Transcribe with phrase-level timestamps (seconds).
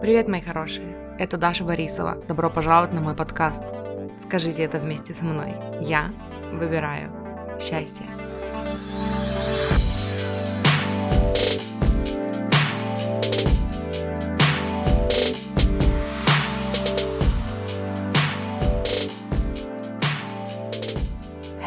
[0.00, 1.16] Привет, мои хорошие!
[1.18, 2.16] Это Даша Борисова.
[2.28, 3.62] Добро пожаловать на мой подкаст.
[4.20, 5.54] Скажите это вместе со мной.
[5.80, 6.12] Я
[6.52, 7.10] выбираю
[7.60, 8.04] счастье.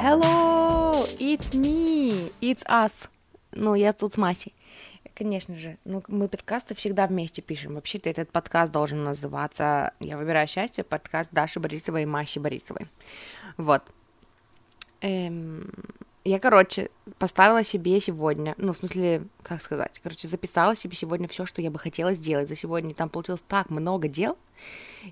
[0.03, 3.09] Hello, it's me, it's us.
[3.53, 4.56] Ну, я тут с Масей.
[5.17, 5.79] Конечно же.
[5.83, 7.73] Ну, мы подкасты всегда вместе пишем.
[7.73, 12.85] Вообще-то этот подкаст должен называться «Я выбираю счастье», подкаст Даши Борисовой и Маши Борисовой.
[13.57, 13.81] Вот.
[15.01, 15.73] Эм,
[16.23, 21.47] я, короче, поставила себе сегодня, ну, в смысле, как сказать, короче, записала себе сегодня все,
[21.47, 22.93] что я бы хотела сделать за сегодня.
[22.93, 24.37] Там получилось так много дел,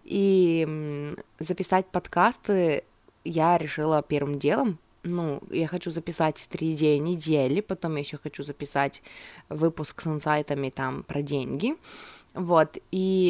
[0.03, 2.83] и записать подкасты
[3.23, 8.43] я решила первым делом, ну, я хочу записать три идеи недели, потом я еще хочу
[8.43, 9.01] записать
[9.49, 11.75] выпуск с инсайтами там про деньги,
[12.33, 13.29] вот, и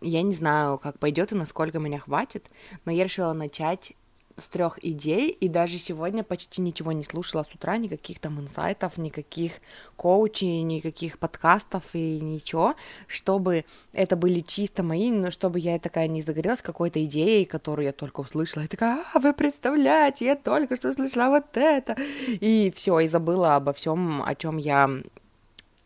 [0.00, 2.50] я не знаю, как пойдет и насколько меня хватит,
[2.84, 3.94] но я решила начать
[4.36, 8.98] с трех идей, и даже сегодня почти ничего не слушала с утра, никаких там инсайтов,
[8.98, 9.52] никаких
[9.96, 12.74] коучей, никаких подкастов и ничего,
[13.06, 17.92] чтобы это были чисто мои, но чтобы я такая не загорелась какой-то идеей, которую я
[17.92, 21.96] только услышала, и такая, а, вы представляете, я только что слышала вот это,
[22.28, 24.88] и все, и забыла обо всем, о чем я,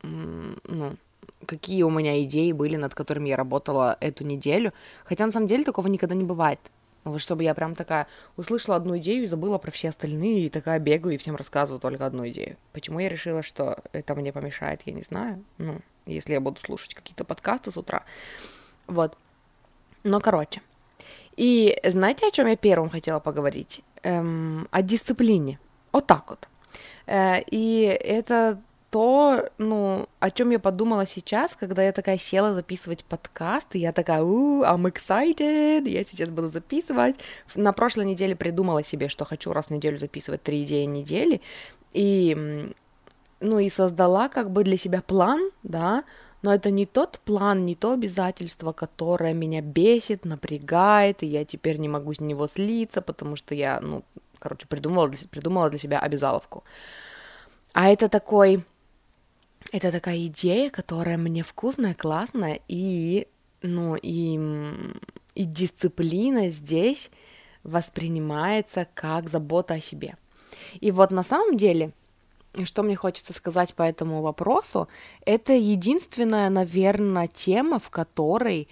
[0.02, 0.96] ну,
[1.46, 4.72] какие у меня идеи были, над которыми я работала эту неделю.
[5.04, 6.58] Хотя на самом деле такого никогда не бывает.
[7.12, 10.78] Вот чтобы я прям такая услышала одну идею и забыла про все остальные, и такая
[10.78, 12.56] бегаю и всем рассказываю только одну идею.
[12.72, 15.44] Почему я решила, что это мне помешает, я не знаю.
[15.58, 18.04] Ну, если я буду слушать какие-то подкасты с утра.
[18.86, 19.16] Вот.
[20.04, 20.62] Но, короче.
[21.36, 23.82] И знаете, о чем я первым хотела поговорить?
[24.02, 25.58] Эм, о дисциплине.
[25.92, 26.48] Вот так вот.
[27.06, 28.60] Э, и это
[28.96, 33.92] то, ну, о чем я подумала сейчас, когда я такая села записывать подкаст, и я
[33.92, 37.16] такая, у, I'm excited, я сейчас буду записывать.
[37.54, 41.42] На прошлой неделе придумала себе, что хочу раз в неделю записывать три идеи недели,
[41.92, 42.72] и,
[43.40, 46.02] ну, и создала как бы для себя план, да,
[46.40, 51.76] но это не тот план, не то обязательство, которое меня бесит, напрягает, и я теперь
[51.76, 54.04] не могу с него слиться, потому что я, ну,
[54.38, 56.64] короче, придумала, придумала для себя обязаловку.
[57.74, 58.64] А это такой
[59.72, 63.26] это такая идея, которая мне вкусная, классная, и,
[63.62, 64.38] ну, и,
[65.34, 67.10] и дисциплина здесь
[67.62, 70.16] воспринимается как забота о себе.
[70.80, 71.92] И вот на самом деле,
[72.64, 74.88] что мне хочется сказать по этому вопросу,
[75.24, 78.68] это единственная, наверное, тема, в которой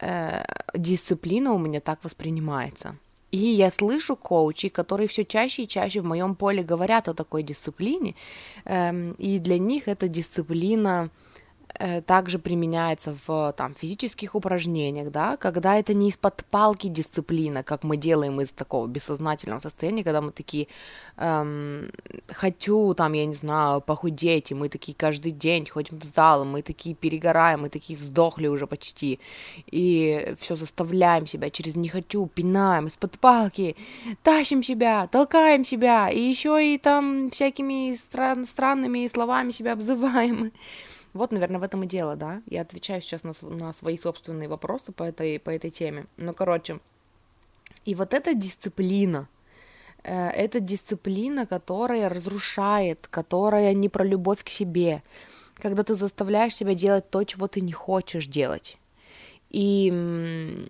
[0.00, 0.44] э,
[0.74, 2.96] дисциплина у меня так воспринимается.
[3.32, 7.42] И я слышу коучей, которые все чаще и чаще в моем поле говорят о такой
[7.42, 8.14] дисциплине,
[8.64, 11.10] эм, и для них эта дисциплина
[12.06, 17.96] также применяется в там, физических упражнениях, да, когда это не из-под палки дисциплина, как мы
[17.96, 20.68] делаем из такого бессознательного состояния, когда мы такие
[21.16, 21.90] эм,
[22.28, 26.62] хочу, там, я не знаю, похудеть, и мы такие каждый день ходим в зал, мы
[26.62, 29.18] такие перегораем, мы такие сдохли уже почти,
[29.70, 33.76] и все заставляем себя через не хочу, пинаем из-под палки,
[34.22, 40.52] тащим себя, толкаем себя, и еще и там всякими стран- странными словами себя обзываем.
[41.16, 42.42] Вот, наверное, в этом и дело, да.
[42.46, 46.06] Я отвечаю сейчас на, на свои собственные вопросы по этой, по этой теме.
[46.16, 46.78] Ну, короче,
[47.84, 49.28] и вот эта дисциплина,
[50.02, 55.02] э, это дисциплина, которая разрушает, которая не про любовь к себе,
[55.56, 58.78] когда ты заставляешь себя делать то, чего ты не хочешь делать.
[59.50, 60.66] И,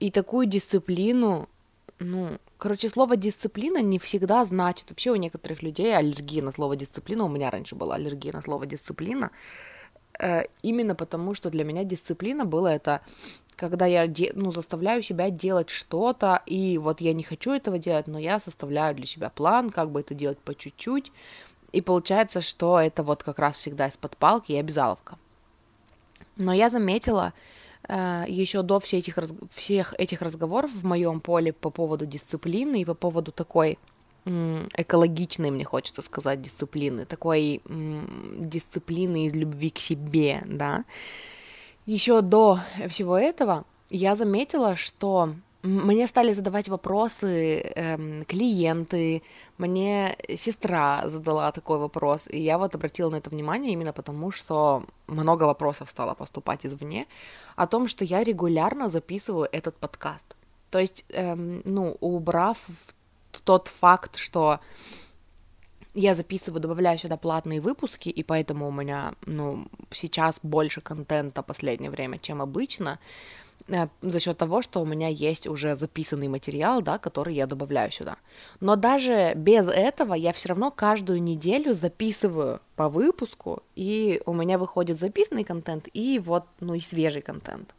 [0.00, 1.48] и такую дисциплину
[1.98, 4.90] ну, короче, слово дисциплина не всегда значит.
[4.90, 7.24] Вообще у некоторых людей аллергия на слово дисциплина.
[7.24, 9.30] У меня раньше была аллергия на слово дисциплина.
[10.18, 13.00] Э, именно потому, что для меня дисциплина было это,
[13.56, 18.18] когда я ну, заставляю себя делать что-то, и вот я не хочу этого делать, но
[18.18, 21.12] я составляю для себя план, как бы это делать по чуть-чуть.
[21.72, 25.18] И получается, что это вот как раз всегда из-под палки и обязаловка.
[26.36, 27.32] Но я заметила,
[27.88, 29.18] еще до всех этих,
[29.50, 33.78] всех этих разговоров в моем поле по поводу дисциплины и по поводу такой
[34.24, 37.62] экологичной, мне хочется сказать, дисциплины, такой
[38.38, 40.84] дисциплины из любви к себе, да.
[41.86, 42.58] Еще до
[42.88, 49.22] всего этого я заметила, что мне стали задавать вопросы эм, клиенты,
[49.58, 54.84] мне сестра задала такой вопрос, и я вот обратила на это внимание именно потому, что
[55.08, 57.06] много вопросов стало поступать извне
[57.56, 60.36] о том, что я регулярно записываю этот подкаст.
[60.70, 62.58] То есть, эм, ну, убрав
[63.44, 64.60] тот факт, что
[65.94, 71.90] я записываю, добавляю сюда платные выпуски, и поэтому у меня, ну, сейчас больше контента последнее
[71.90, 72.98] время, чем обычно,
[74.00, 78.16] за счет того, что у меня есть уже записанный материал, да, который я добавляю сюда.
[78.60, 84.58] Но даже без этого я все равно каждую неделю записываю по выпуску, и у меня
[84.58, 87.74] выходит записанный контент и вот, ну, и свежий контент.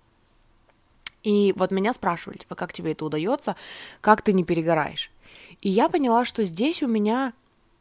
[1.23, 3.55] И вот меня спрашивали, типа, как тебе это удается,
[3.99, 5.11] как ты не перегораешь.
[5.61, 7.33] И я поняла, что здесь у меня,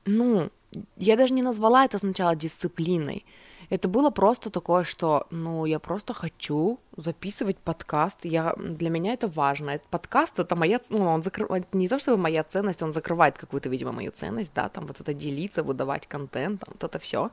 [0.06, 0.50] ну,
[0.96, 3.24] я даже не назвала это сначала дисциплиной.
[3.70, 8.24] Это было просто такое, что, ну, я просто хочу записывать подкаст.
[8.24, 9.70] Я, для меня это важно.
[9.70, 13.68] Этот подкаст, это моя, ну, он закрывает, не то чтобы моя ценность, он закрывает какую-то,
[13.68, 17.30] видимо, мою ценность, да, там вот это делиться, выдавать контент, там, вот это все.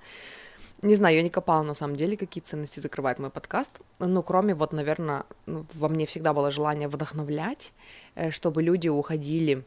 [0.81, 3.71] Не знаю, я не копала на самом деле, какие ценности закрывает мой подкаст.
[3.99, 7.71] Ну, кроме вот, наверное, ну, во мне всегда было желание вдохновлять,
[8.15, 9.63] э, чтобы люди уходили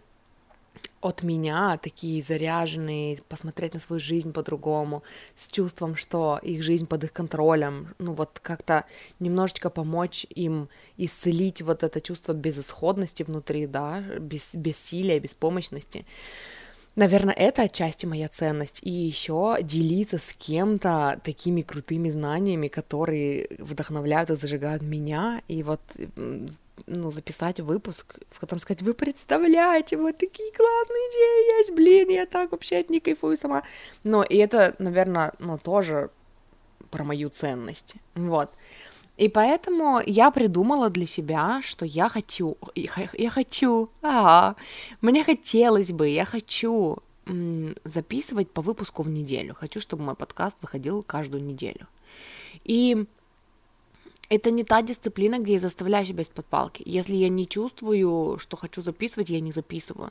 [1.01, 5.03] от меня такие заряженные, посмотреть на свою жизнь по-другому,
[5.35, 8.85] с чувством, что их жизнь под их контролем, ну вот как-то
[9.21, 16.05] немножечко помочь им исцелить вот это чувство безысходности внутри, да, без, бессилия, беспомощности.
[16.97, 18.81] Наверное, это отчасти моя ценность.
[18.83, 25.41] И еще делиться с кем-то такими крутыми знаниями, которые вдохновляют и зажигают меня.
[25.47, 25.81] И вот
[26.87, 32.27] ну, записать выпуск, в котором сказать, вы представляете, вот такие классные идеи есть, блин, я
[32.27, 33.63] так вообще от них кайфую сама.
[34.05, 36.11] Но и это, наверное, ну, тоже
[36.91, 37.97] про мою ценность.
[38.15, 38.51] Вот.
[39.17, 44.55] И поэтому я придумала для себя, что я хочу, я хочу, а,
[45.01, 46.99] мне хотелось бы, я хочу
[47.85, 49.55] записывать по выпуску в неделю.
[49.55, 51.87] Хочу, чтобы мой подкаст выходил каждую неделю.
[52.65, 53.07] И
[54.29, 56.83] это не та дисциплина, где я заставляю себя из-под палки.
[56.85, 60.11] Если я не чувствую, что хочу записывать, я не записываю.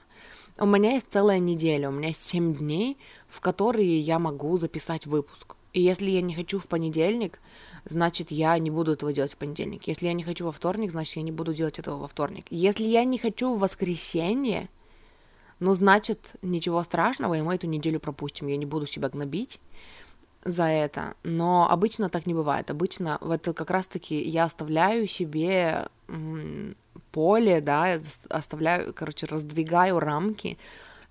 [0.58, 2.98] У меня есть целая неделя, у меня есть 7 дней,
[3.28, 5.56] в которые я могу записать выпуск.
[5.74, 7.40] И если я не хочу в понедельник,
[7.86, 9.88] значит, я не буду этого делать в понедельник.
[9.88, 12.48] Если я не хочу во вторник, значит, я не буду делать этого во вторник.
[12.50, 14.70] Если я не хочу в воскресенье,
[15.60, 18.48] ну, значит, ничего страшного, и мы эту неделю пропустим.
[18.48, 19.60] Я не буду себя гнобить
[20.44, 22.69] за это, но обычно так не бывает.
[22.72, 25.88] Обычно в это как раз-таки я оставляю себе
[27.12, 27.98] поле, да,
[28.30, 30.57] оставляю, короче, раздвигаю рамки,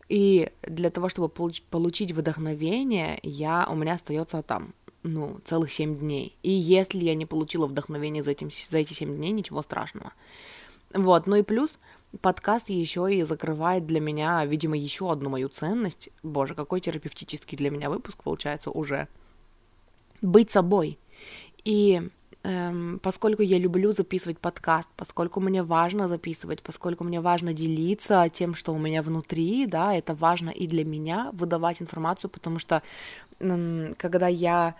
[0.08, 5.98] и для того, чтобы получ- получить вдохновение, я, у меня остается там ну, целых 7
[5.98, 6.36] дней.
[6.42, 10.12] И если я не получила вдохновение за, этим, за эти 7 дней, ничего страшного.
[10.94, 11.78] Вот, ну и плюс
[12.20, 16.08] подкаст еще и закрывает для меня, видимо, еще одну мою ценность.
[16.22, 19.08] Боже, какой терапевтический для меня выпуск получается уже.
[20.22, 20.98] Быть собой.
[21.64, 22.02] И
[22.42, 28.54] эм, поскольку я люблю записывать подкаст, поскольку мне важно записывать, поскольку мне важно делиться тем,
[28.54, 32.82] что у меня внутри, да, это важно и для меня выдавать информацию, потому что
[33.40, 34.74] эм, когда я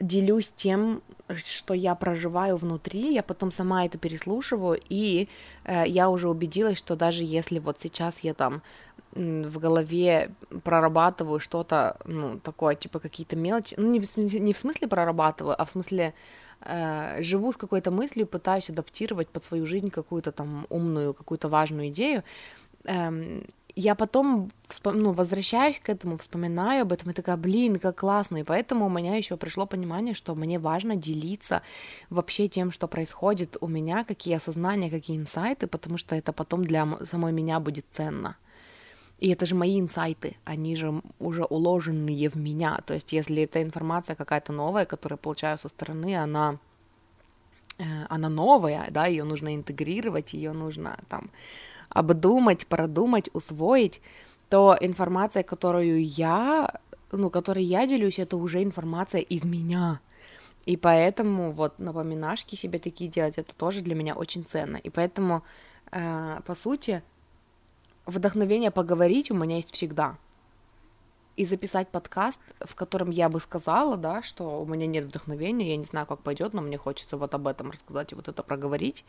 [0.00, 1.02] делюсь тем,
[1.44, 5.28] что я проживаю внутри, я потом сама это переслушиваю, и
[5.64, 8.62] э, я уже убедилась, что даже если вот сейчас я там
[9.12, 10.30] в голове
[10.62, 15.60] прорабатываю что-то, ну, такое, типа какие-то мелочи, ну, не в, смысле, не в смысле прорабатываю,
[15.60, 16.14] а в смысле
[16.60, 21.88] э, живу с какой-то мыслью, пытаюсь адаптировать под свою жизнь какую-то там умную, какую-то важную
[21.88, 22.22] идею,
[22.84, 23.44] эм,
[23.76, 24.50] я потом
[24.84, 28.38] ну, возвращаюсь к этому, вспоминаю об этом и такая, блин, как классно.
[28.38, 31.62] И поэтому у меня еще пришло понимание, что мне важно делиться
[32.10, 36.86] вообще тем, что происходит у меня, какие осознания, какие инсайты, потому что это потом для
[37.04, 38.36] самой меня будет ценно.
[39.18, 42.80] И это же мои инсайты, они же уже уложенные в меня.
[42.86, 46.58] То есть, если эта информация какая-то новая, которую я получаю со стороны, она
[47.78, 51.30] э, она новая, да, ее нужно интегрировать, ее нужно там
[51.90, 54.00] обдумать, продумать, усвоить,
[54.48, 56.72] то информация, которую я,
[57.12, 60.00] ну, которой я делюсь, это уже информация из меня.
[60.66, 64.76] И поэтому вот напоминашки себе такие делать, это тоже для меня очень ценно.
[64.76, 65.42] И поэтому,
[65.90, 67.02] э, по сути,
[68.06, 70.16] вдохновение поговорить у меня есть всегда.
[71.36, 75.76] И записать подкаст, в котором я бы сказала, да, что у меня нет вдохновения, я
[75.76, 79.04] не знаю, как пойдет, но мне хочется вот об этом рассказать и вот это проговорить.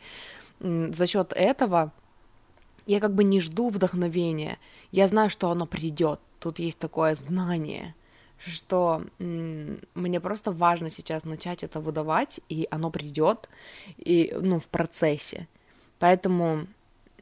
[0.60, 1.92] За счет этого
[2.86, 4.58] я как бы не жду вдохновения.
[4.90, 6.20] Я знаю, что оно придет.
[6.38, 7.94] Тут есть такое знание,
[8.38, 13.48] что м- мне просто важно сейчас начать это выдавать, и оно придет,
[13.96, 15.48] и, ну, в процессе.
[15.98, 16.66] Поэтому,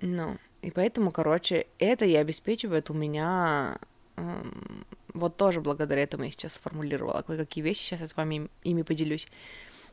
[0.01, 3.79] ну, и поэтому, короче, это и обеспечивает у меня
[4.17, 4.43] э,
[5.13, 9.27] вот тоже благодаря этому я сейчас сформулировала кое-какие вещи, сейчас я с вами ими поделюсь.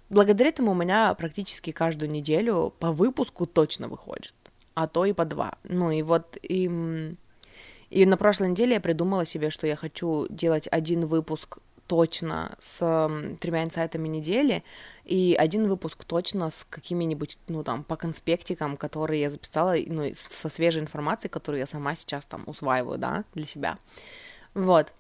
[0.10, 4.34] Благодаря этому у меня практически каждую неделю по выпуску точно выходит
[4.78, 5.58] а то и по два.
[5.64, 6.70] Ну и вот и,
[7.90, 11.58] И на прошлой неделе я придумала себе, что я хочу делать один выпуск
[11.88, 12.78] точно с
[13.40, 14.64] тремя инсайтами недели
[15.04, 20.50] и один выпуск точно с какими-нибудь, ну, там, по конспектикам, которые я записала, ну, со
[20.50, 23.80] свежей информацией, которую я сама сейчас там усваиваю, да, для себя.
[24.54, 24.94] Вот.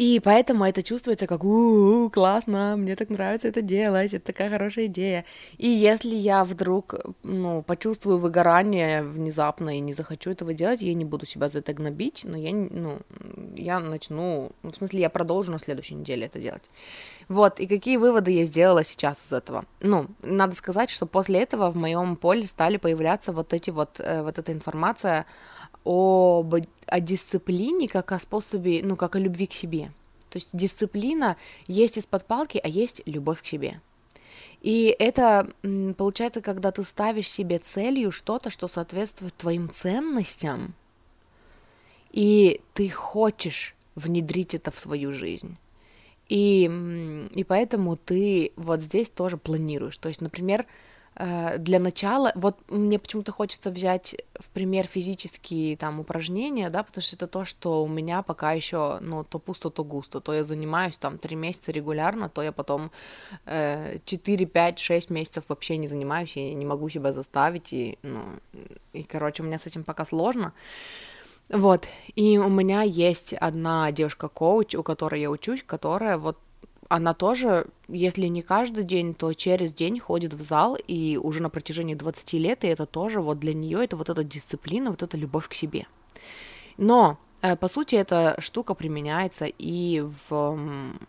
[0.00, 4.50] И поэтому это чувствуется как у, -у, классно, мне так нравится это делать, это такая
[4.50, 5.26] хорошая идея.
[5.58, 11.04] И если я вдруг, ну, почувствую выгорание внезапно и не захочу этого делать, я не
[11.04, 12.98] буду себя за это гнобить, но я, ну,
[13.54, 16.70] я начну, ну, в смысле, я продолжу на следующей неделе это делать.
[17.28, 19.64] Вот, и какие выводы я сделала сейчас из этого?
[19.80, 24.22] Ну, надо сказать, что после этого в моем поле стали появляться вот эти вот, э,
[24.22, 25.26] вот эта информация
[25.84, 26.54] об,
[26.86, 29.92] о дисциплине как о способе, ну, как о любви к себе.
[30.28, 33.80] То есть дисциплина есть из-под палки, а есть любовь к себе.
[34.62, 35.48] И это
[35.96, 40.74] получается, когда ты ставишь себе целью что-то, что соответствует твоим ценностям,
[42.12, 45.56] и ты хочешь внедрить это в свою жизнь.
[46.28, 46.70] И,
[47.34, 49.96] и поэтому ты вот здесь тоже планируешь.
[49.96, 50.66] То есть, например,
[51.16, 57.16] для начала, вот мне почему-то хочется взять в пример физические там упражнения, да, потому что
[57.16, 60.96] это то, что у меня пока еще, ну, то пусто, то густо, то я занимаюсь
[60.96, 62.90] там три месяца регулярно, то я потом
[63.44, 68.20] э, 4, 5, 6 месяцев вообще не занимаюсь, я не могу себя заставить, и, ну,
[68.92, 70.54] и, короче, у меня с этим пока сложно,
[71.50, 76.38] вот, и у меня есть одна девушка-коуч, у которой я учусь, которая вот
[76.90, 81.48] она тоже, если не каждый день, то через день ходит в зал, и уже на
[81.48, 85.16] протяжении 20 лет, и это тоже вот для нее это вот эта дисциплина, вот эта
[85.16, 85.86] любовь к себе.
[86.78, 90.58] Но э, по сути, эта штука применяется и в,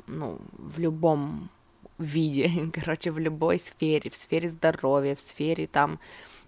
[0.05, 1.49] ну, в любом
[1.97, 5.99] виде, короче, в любой сфере, в сфере здоровья, в сфере там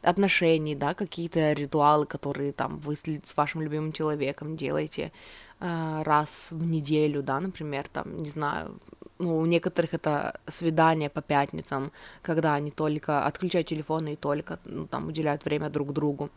[0.03, 5.11] отношений, да, какие-то ритуалы, которые там вы с вашим любимым человеком делаете
[5.59, 8.79] э, раз в неделю, да, например, там, не знаю,
[9.24, 14.86] ну, у некоторых это свидание по пятницам, когда они только отключают телефоны и только ну,
[14.86, 16.30] там уделяют время друг другу.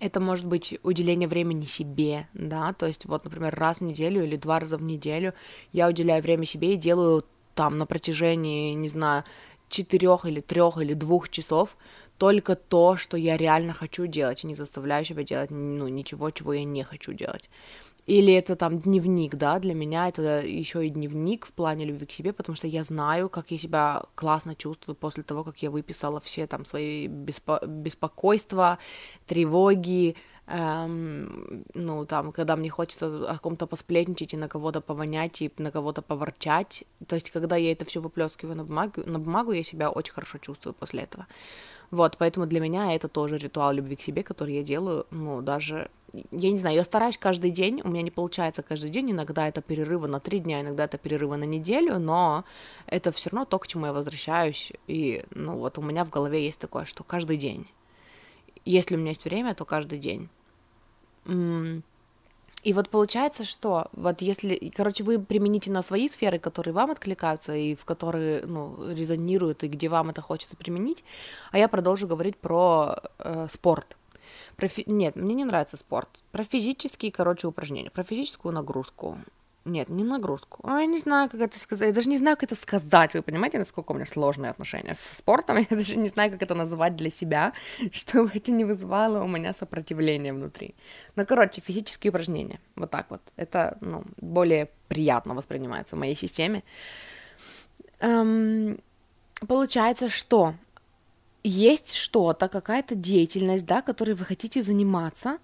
[0.00, 4.36] Это может быть уделение времени себе, да, то есть вот, например, раз в неделю или
[4.36, 5.32] два раза в неделю
[5.72, 9.24] я уделяю время себе и делаю там на протяжении, не знаю,
[9.68, 11.76] четырех или трех или двух часов
[12.18, 16.52] только то, что я реально хочу делать, и не заставляю себя делать ну, ничего, чего
[16.52, 17.48] я не хочу делать.
[18.06, 22.10] Или это там дневник, да, для меня это еще и дневник в плане любви к
[22.10, 26.18] себе, потому что я знаю, как я себя классно чувствую после того, как я выписала
[26.18, 28.78] все там свои беспо- беспокойства,
[29.26, 30.16] тревоги,
[30.48, 35.70] эм, ну, там, когда мне хочется о ком-то посплетничать и на кого-то повонять и на
[35.70, 36.84] кого-то поворчать.
[37.06, 40.38] То есть, когда я это все выплескиваю на бумагу, на бумагу, я себя очень хорошо
[40.38, 41.26] чувствую после этого.
[41.90, 45.88] Вот, поэтому для меня это тоже ритуал любви к себе, который я делаю, ну, даже
[46.30, 49.60] я не знаю, я стараюсь каждый день, у меня не получается каждый день, иногда это
[49.60, 52.44] перерывы на три дня, иногда это перерывы на неделю, но
[52.86, 56.44] это все равно то, к чему я возвращаюсь, и, ну, вот у меня в голове
[56.44, 57.66] есть такое, что каждый день,
[58.64, 60.28] если у меня есть время, то каждый день.
[62.64, 67.54] И вот получается, что вот если, короче, вы примените на свои сферы, которые вам откликаются
[67.54, 71.04] и в которые, ну, резонируют, и где вам это хочется применить,
[71.52, 73.96] а я продолжу говорить про э, спорт,
[74.56, 74.82] про фи...
[74.86, 76.08] Нет, мне не нравится спорт.
[76.32, 79.16] Про физические, короче, упражнения, про физическую нагрузку.
[79.68, 80.60] Нет, не нагрузку.
[80.62, 81.88] Ой, не знаю, как это сказать.
[81.88, 83.14] Я даже не знаю, как это сказать.
[83.14, 85.58] Вы понимаете, насколько у меня сложные отношения с спортом?
[85.70, 87.52] Я даже не знаю, как это называть для себя,
[87.92, 90.74] чтобы это не вызывало у меня сопротивление внутри.
[91.16, 92.60] Ну, короче, физические упражнения.
[92.76, 93.20] Вот так вот.
[93.36, 96.62] Это, ну, более приятно воспринимается в моей системе.
[98.00, 98.78] Эм,
[99.46, 100.54] получается, что
[101.44, 105.38] есть что-то, какая-то деятельность, да, которой вы хотите заниматься,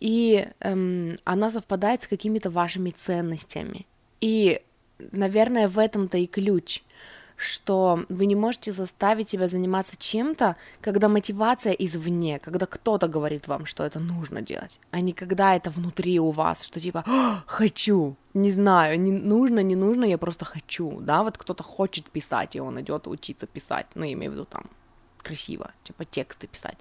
[0.00, 3.86] и эм, она совпадает с какими-то вашими ценностями.
[4.20, 4.62] И,
[5.12, 6.82] наверное, в этом-то и ключ,
[7.36, 13.64] что вы не можете заставить себя заниматься чем-то, когда мотивация извне, когда кто-то говорит вам,
[13.64, 17.04] что это нужно делать, а не когда это внутри у вас, что типа
[17.46, 22.56] «хочу», не знаю, не нужно, не нужно, я просто хочу, да, вот кто-то хочет писать,
[22.56, 24.64] и он идет учиться писать, ну, я имею в виду там
[25.22, 26.78] красиво, типа тексты писать.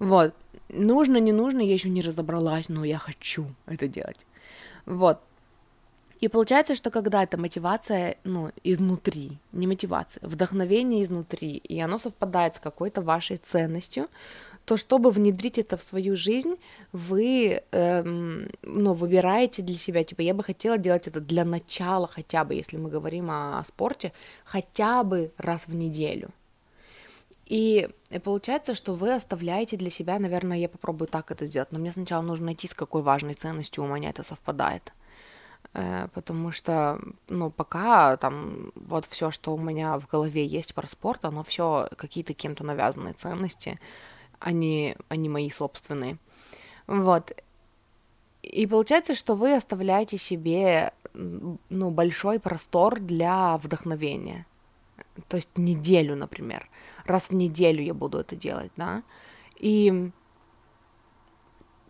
[0.00, 0.34] Вот.
[0.68, 4.26] Нужно, не нужно, я еще не разобралась, но я хочу это делать.
[4.86, 5.20] Вот.
[6.20, 12.56] И получается, что когда это мотивация, ну, изнутри, не мотивация, вдохновение изнутри, и оно совпадает
[12.56, 14.08] с какой-то вашей ценностью,
[14.66, 16.56] то чтобы внедрить это в свою жизнь,
[16.92, 22.44] вы, эм, ну, выбираете для себя, типа, я бы хотела делать это для начала хотя
[22.44, 24.12] бы, если мы говорим о, о спорте,
[24.44, 26.30] хотя бы раз в неделю.
[27.50, 27.88] И
[28.22, 32.22] получается, что вы оставляете для себя, наверное, я попробую так это сделать, но мне сначала
[32.22, 34.92] нужно найти, с какой важной ценностью у меня это совпадает.
[35.74, 40.86] Э, потому что, ну, пока там вот все, что у меня в голове есть про
[40.86, 43.80] спорт, оно все какие-то кем-то навязанные ценности,
[44.38, 46.18] они, они мои собственные.
[46.86, 47.32] Вот.
[48.42, 54.46] И получается, что вы оставляете себе, ну, большой простор для вдохновения.
[55.26, 56.68] То есть неделю, например.
[57.10, 59.02] Раз в неделю я буду это делать, да.
[59.58, 60.10] И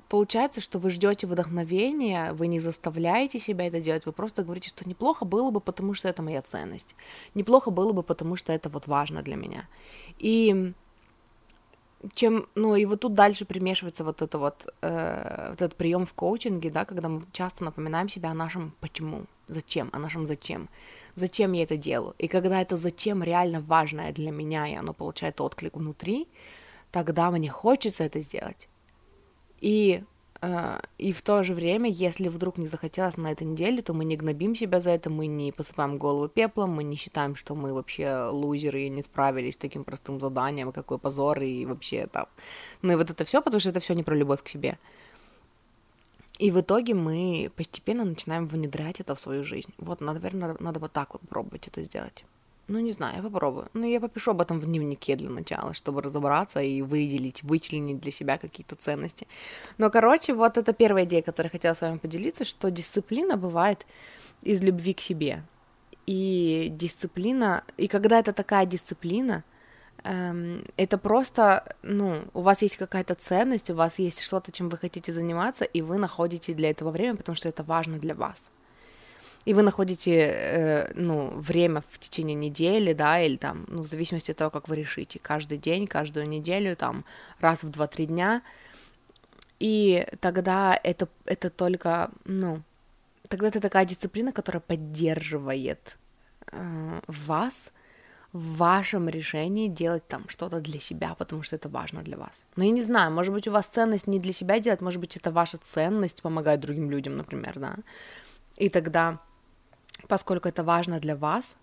[0.08, 4.88] получается, что вы ждете вдохновения, вы не заставляете себя это делать, вы просто говорите, что
[4.88, 6.96] неплохо было бы, потому что это моя ценность.
[7.34, 9.68] Неплохо было бы, потому что это вот важно для меня.
[10.18, 10.72] И
[12.14, 16.14] чем, ну и вот тут дальше примешивается вот это вот, э, вот этот прием в
[16.14, 20.70] коучинге, да, когда мы часто напоминаем себя о нашем почему, зачем, о нашем зачем,
[21.14, 22.14] зачем я это делаю.
[22.18, 26.28] И когда это зачем реально важное для меня, и оно получает отклик внутри,
[26.90, 28.68] тогда мне хочется это сделать.
[29.60, 30.02] И
[30.42, 34.06] Uh, и в то же время, если вдруг не захотелось на этой неделе, то мы
[34.06, 37.74] не гнобим себя за это, мы не посыпаем голову пеплом, мы не считаем, что мы
[37.74, 42.26] вообще лузеры и не справились с таким простым заданием, какой позор и вообще там.
[42.80, 44.78] Ну и вот это все, потому что это все не про любовь к себе.
[46.40, 49.74] И в итоге мы постепенно начинаем внедрять это в свою жизнь.
[49.76, 52.24] Вот, наверное, надо, надо вот так вот пробовать это сделать.
[52.66, 53.68] Ну, не знаю, я попробую.
[53.74, 58.10] Ну, я попишу об этом в дневнике для начала, чтобы разобраться и выделить, вычленить для
[58.10, 59.26] себя какие-то ценности.
[59.76, 63.84] Но, короче, вот это первая идея, которую я хотела с вами поделиться, что дисциплина бывает
[64.40, 65.42] из любви к себе.
[66.06, 69.44] И дисциплина, и когда это такая дисциплина,
[70.02, 75.12] это просто, ну, у вас есть какая-то ценность, у вас есть что-то, чем вы хотите
[75.12, 78.44] заниматься, и вы находите для этого время, потому что это важно для вас.
[79.46, 84.30] И вы находите, э, ну, время в течение недели, да, или там, ну, в зависимости
[84.30, 87.04] от того, как вы решите, каждый день, каждую неделю, там,
[87.40, 88.42] раз в 2-3 дня,
[89.58, 92.62] и тогда это, это только, ну,
[93.28, 95.96] тогда это такая дисциплина, которая поддерживает
[96.52, 97.72] э, вас
[98.32, 102.46] в вашем решении делать там что-то для себя, потому что это важно для вас.
[102.56, 105.16] Но я не знаю, может быть, у вас ценность не для себя делать, может быть,
[105.16, 107.76] это ваша ценность помогать другим людям, например, да.
[108.56, 109.20] И тогда
[110.08, 111.56] поскольку это важно для вас.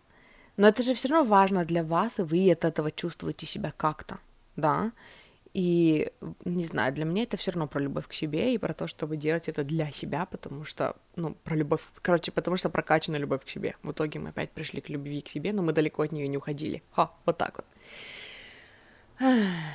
[0.57, 4.17] Но это же все равно важно для вас, и вы от этого чувствуете себя как-то,
[4.55, 4.91] да.
[5.57, 6.11] И,
[6.45, 9.17] не знаю, для меня это все равно про любовь к себе и про то, чтобы
[9.17, 13.49] делать это для себя, потому что, ну, про любовь, короче, потому что прокачана любовь к
[13.49, 13.75] себе.
[13.81, 16.37] В итоге мы опять пришли к любви к себе, но мы далеко от нее не
[16.37, 16.83] уходили.
[16.91, 17.65] Ха, вот так вот.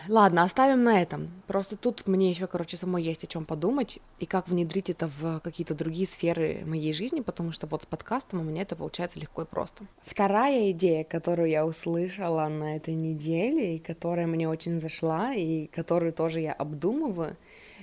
[0.09, 1.31] Ладно, оставим на этом.
[1.47, 5.41] Просто тут мне еще, короче, самой есть о чем подумать и как внедрить это в
[5.41, 9.43] какие-то другие сферы моей жизни, потому что вот с подкастом у меня это получается легко
[9.43, 9.85] и просто.
[10.03, 16.13] Вторая идея, которую я услышала на этой неделе, и которая мне очень зашла, и которую
[16.13, 17.37] тоже я обдумываю,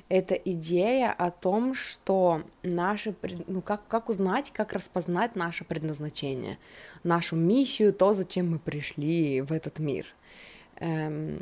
[0.08, 3.14] это идея о том, что наше,
[3.48, 6.58] ну как, как узнать, как распознать наше предназначение,
[7.04, 10.08] нашу миссию, то, зачем мы пришли в этот мир—
[10.80, 11.42] Эм,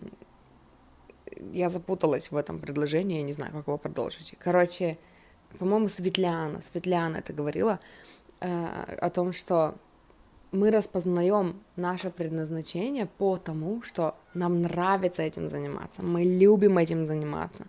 [1.53, 4.33] я запуталась в этом предложении, я не знаю, как его продолжить.
[4.39, 4.97] Короче,
[5.59, 7.79] по-моему, Светляна, Светляна это говорила
[8.41, 9.75] э, о том, что
[10.51, 17.67] мы распознаем наше предназначение по тому, что нам нравится этим заниматься, мы любим этим заниматься.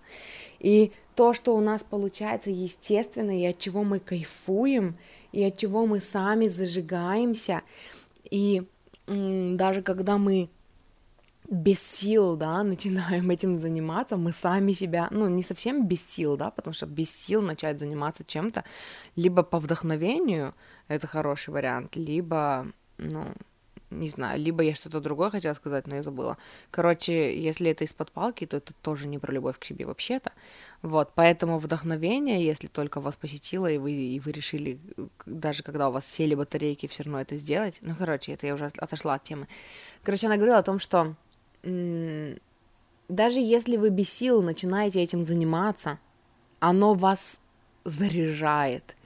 [0.60, 4.96] И то, что у нас получается естественно, и от чего мы кайфуем,
[5.32, 7.62] и от чего мы сами зажигаемся,
[8.30, 8.62] и
[9.06, 10.48] даже когда мы
[11.48, 16.50] без сил, да, начинаем этим заниматься, мы сами себя, ну, не совсем без сил, да,
[16.50, 18.64] потому что без сил начать заниматься чем-то,
[19.16, 20.54] либо по вдохновению,
[20.88, 22.66] это хороший вариант, либо,
[22.98, 23.24] ну,
[23.90, 26.36] не знаю, либо я что-то другое хотела сказать, но я забыла.
[26.70, 30.32] Короче, если это из-под палки, то это тоже не про любовь к себе вообще-то.
[30.82, 34.78] Вот, поэтому вдохновение, если только вас посетило, и вы, и вы решили,
[35.24, 37.78] даже когда у вас сели батарейки, все равно это сделать.
[37.80, 39.48] Ну, короче, это я уже отошла от темы.
[40.02, 41.14] Короче, она говорила о том, что
[41.62, 45.98] даже если вы без сил начинаете этим заниматься,
[46.60, 47.38] оно вас
[47.84, 48.96] заряжает,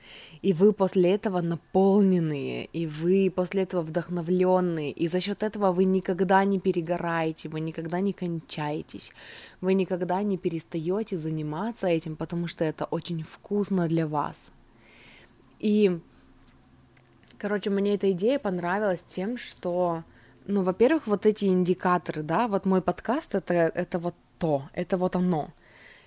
[0.42, 5.84] и вы после этого наполненные, и вы после этого вдохновленные, и за счет этого вы
[5.84, 9.12] никогда не перегораете, вы никогда не кончаетесь,
[9.60, 14.50] вы никогда не перестаете заниматься этим, потому что это очень вкусно для вас.
[15.60, 16.00] И,
[17.38, 20.02] короче, мне эта идея понравилась тем, что
[20.46, 25.16] ну, во-первых, вот эти индикаторы, да, вот мой подкаст это, это вот то, это вот
[25.16, 25.50] оно.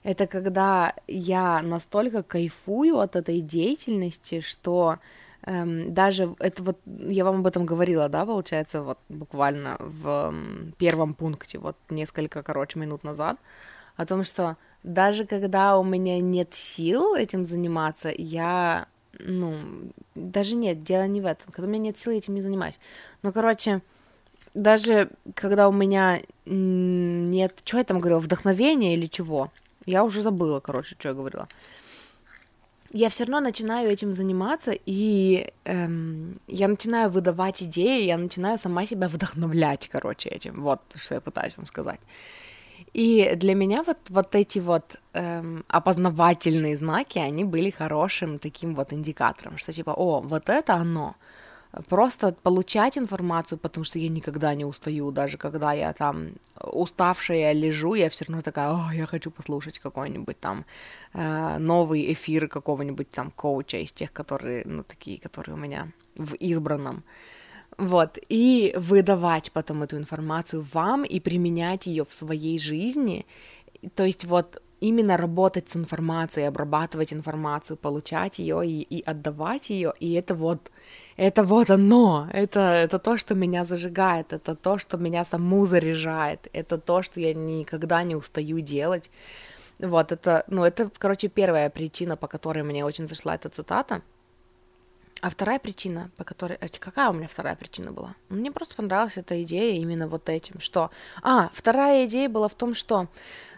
[0.04, 4.98] Это когда я настолько кайфую от этой деятельности, что
[5.44, 10.34] эм, даже это вот, я вам об этом говорила, да, получается, вот буквально в
[10.78, 13.38] первом пункте, вот несколько, короче, минут назад,
[13.96, 18.88] о том, что даже когда у меня нет сил этим заниматься, я,
[19.20, 19.56] ну,
[20.14, 22.80] даже нет, дело не в этом, когда у меня нет сил, я этим не занимаюсь.
[23.24, 23.82] Но, короче,
[24.56, 29.52] даже когда у меня нет, что я там говорила, вдохновения или чего,
[29.86, 31.48] я уже забыла, короче, что я говорила.
[32.92, 38.86] Я все равно начинаю этим заниматься, и эм, я начинаю выдавать идеи, я начинаю сама
[38.86, 40.62] себя вдохновлять, короче, этим.
[40.62, 42.00] Вот что я пытаюсь вам сказать.
[42.94, 48.94] И для меня вот, вот эти вот эм, опознавательные знаки, они были хорошим таким вот
[48.94, 51.16] индикатором, что типа, о, вот это оно.
[51.90, 56.30] Просто получать информацию, потому что я никогда не устаю, даже когда я там
[56.62, 60.66] уставшая лежу, я все равно такая, о, я хочу послушать какой-нибудь там
[61.14, 66.36] э, новый эфир какого-нибудь там коуча из тех, которые, ну, такие, которые у меня в
[66.36, 67.04] избранном.
[67.78, 73.26] Вот, и выдавать потом эту информацию вам и применять ее в своей жизни.
[73.96, 79.94] То есть вот именно работать с информацией, обрабатывать информацию, получать ее и, и отдавать ее,
[80.00, 80.72] и это вот,
[81.18, 86.48] это вот оно, это, это то, что меня зажигает, это то, что меня саму заряжает,
[86.54, 89.10] это то, что я никогда не устаю делать.
[89.80, 94.02] Вот, это, ну, это, короче, первая причина, по которой мне очень зашла эта цитата—
[95.22, 96.58] а вторая причина, по которой...
[96.62, 98.16] А какая у меня вторая причина была?
[98.30, 100.92] Мне просто понравилась эта идея именно вот этим, что...
[101.24, 103.08] А, вторая идея была в том, что...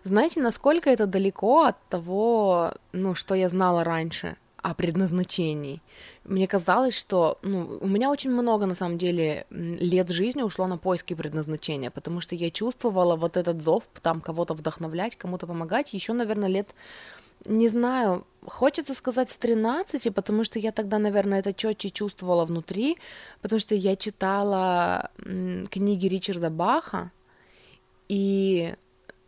[0.04, 5.82] Знаете, насколько это далеко от того, ну, что я знала раньше о предназначении.
[6.28, 10.78] Мне казалось, что ну, у меня очень много, на самом деле, лет жизни ушло на
[10.78, 16.14] поиски предназначения, потому что я чувствовала вот этот зов, там, кого-то вдохновлять, кому-то помогать, еще,
[16.14, 16.68] наверное, лет
[17.46, 22.98] не знаю, хочется сказать с 13, потому что я тогда, наверное, это четче чувствовала внутри,
[23.42, 25.12] потому что я читала
[25.70, 27.12] книги Ричарда Баха,
[28.10, 28.74] и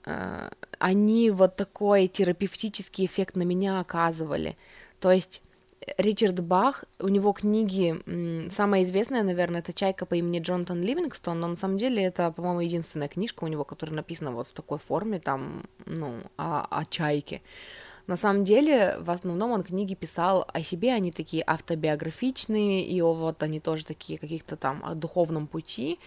[0.05, 4.57] э, они вот такой терапевтический эффект на меня оказывали.
[4.99, 5.41] То есть
[5.97, 7.95] Ричард Бах, у него книги,
[8.51, 12.61] самая известная, наверное, это «Чайка по имени Джонатан Ливингстон», но на самом деле это, по-моему,
[12.61, 17.41] единственная книжка у него, которая написана вот в такой форме, там, ну, о, о чайке.
[18.07, 23.43] На самом деле, в основном он книги писал о себе, они такие автобиографичные, и вот
[23.43, 25.99] они тоже такие каких-то там о духовном пути.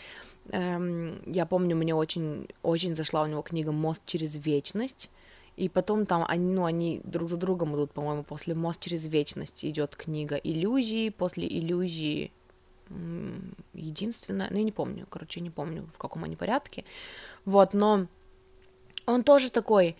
[0.50, 5.10] Эм, я помню, мне очень, очень зашла у него книга «Мост через вечность»,
[5.56, 9.64] и потом там они, ну, они друг за другом идут, по-моему, после «Мост через вечность»
[9.64, 12.32] идет книга «Иллюзии», после «Иллюзии»
[13.72, 16.84] единственная, ну, я не помню, короче, не помню, в каком они порядке,
[17.44, 18.06] вот, но
[19.06, 19.96] он тоже такой,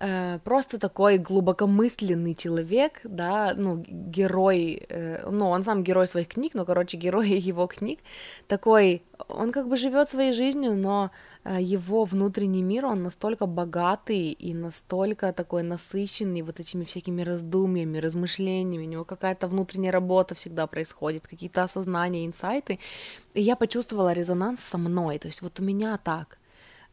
[0.00, 6.54] Э, просто такой глубокомысленный человек, да, ну, герой, э, ну, он сам герой своих книг,
[6.54, 7.98] но, короче, герой его книг,
[8.46, 11.10] такой, он как бы живет своей жизнью, но
[11.44, 17.98] э, его внутренний мир, он настолько богатый и настолько такой насыщенный вот этими всякими раздумьями,
[17.98, 22.78] размышлениями, у него какая-то внутренняя работа всегда происходит, какие-то осознания, инсайты,
[23.34, 26.37] и я почувствовала резонанс со мной, то есть вот у меня так,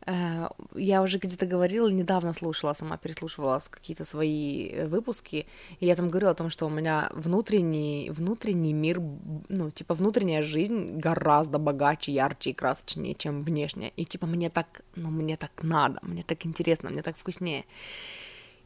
[0.08, 5.48] я уже где-то говорила, недавно слушала, сама переслушивала какие-то свои э, выпуски,
[5.80, 9.02] и я там говорила о том, что у меня внутренний, внутренний мир,
[9.50, 13.91] ну, типа, внутренняя жизнь гораздо богаче, ярче и красочнее, чем внешняя.
[13.98, 17.65] И, типа, мне так, ну, мне так надо, мне так интересно, мне так вкуснее.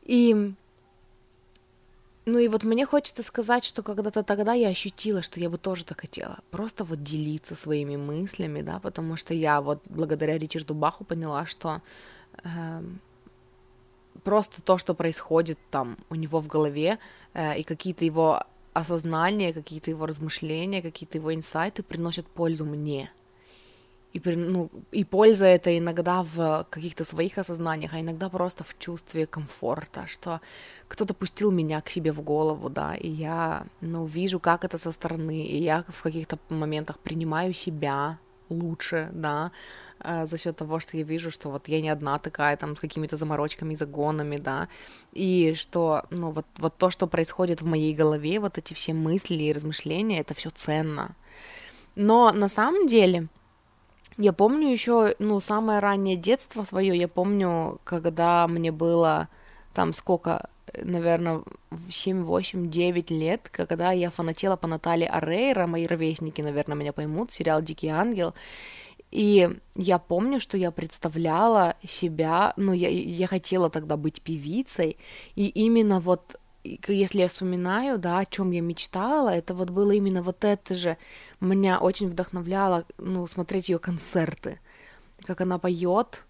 [0.03, 0.53] И
[2.25, 5.85] ну и вот мне хочется сказать, что когда-то тогда я ощутила, что я бы тоже
[5.85, 6.39] так хотела.
[6.51, 11.81] Просто вот делиться своими мыслями, да, потому что я вот благодаря Ричарду Баху поняла, что
[12.43, 12.83] э,
[14.23, 16.99] просто то, что происходит там у него в голове,
[17.33, 23.11] э, и какие-то его осознания, какие-то его размышления, какие-то его инсайты приносят пользу мне.
[24.13, 29.27] И, ну, и польза это иногда в каких-то своих осознаниях, а иногда просто в чувстве
[29.27, 30.41] комфорта, что
[30.87, 34.91] кто-то пустил меня к себе в голову, да, и я, ну, вижу, как это со
[34.91, 38.17] стороны, и я в каких-то моментах принимаю себя
[38.49, 39.51] лучше, да,
[39.99, 42.79] э, за счет того, что я вижу, что вот я не одна такая, там, с
[42.79, 44.67] какими-то заморочками, загонами, да,
[45.11, 49.43] и что, ну, вот, вот то, что происходит в моей голове, вот эти все мысли
[49.43, 51.15] и размышления, это все ценно.
[51.95, 53.27] Но на самом деле
[54.19, 59.29] я помню еще, ну, самое раннее детство свое, я помню, когда мне было
[59.73, 60.49] там сколько,
[60.83, 61.43] наверное,
[61.89, 67.31] 7, 8, 9 лет, когда я фанатела по Наталье Арейра, мои ровесники, наверное, меня поймут,
[67.31, 68.33] сериал «Дикий ангел»,
[69.09, 74.97] и я помню, что я представляла себя, ну, я, я хотела тогда быть певицей,
[75.35, 76.37] и именно вот
[76.87, 80.97] если я вспоминаю, да, о чем я мечтала, это вот было именно вот это же.
[81.39, 84.59] Меня очень вдохновляло, ну, смотреть ее концерты,
[85.25, 86.25] как она поет,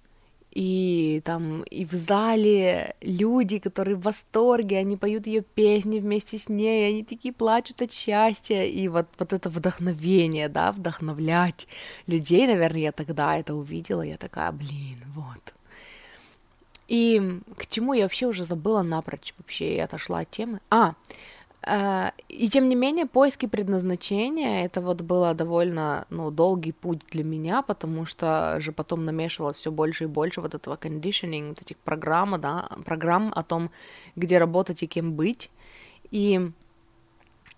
[0.51, 6.49] и там и в зале люди, которые в восторге, они поют ее песни вместе с
[6.49, 11.67] ней, они такие плачут от счастья, и вот, вот это вдохновение, да, вдохновлять
[12.07, 15.53] людей, наверное, я тогда это увидела, я такая, блин, вот.
[16.89, 20.59] И к чему я вообще уже забыла напрочь, вообще я отошла от темы.
[20.69, 20.95] А,
[21.67, 27.23] Э, и тем не менее, поиски предназначения, это вот было довольно, ну, долгий путь для
[27.23, 31.77] меня, потому что же потом намешивалось все больше и больше вот этого conditioning, вот этих
[31.77, 33.71] программ, да, программ о том,
[34.15, 35.51] где работать и кем быть.
[36.11, 36.51] И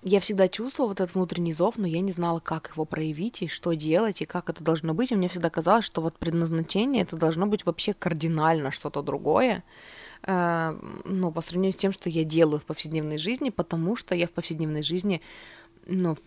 [0.04, 3.48] я всегда чувствовала вот этот внутренний зов, но я не знала, как его проявить и
[3.48, 5.12] что делать, и как это должно быть.
[5.12, 9.64] И мне всегда казалось, что вот предназначение это должно быть вообще кардинально что-то другое.
[10.24, 14.26] Э, ну, по сравнению с тем, что я делаю в повседневной жизни, потому что я
[14.26, 15.22] в повседневной жизни
[15.86, 16.18] ну,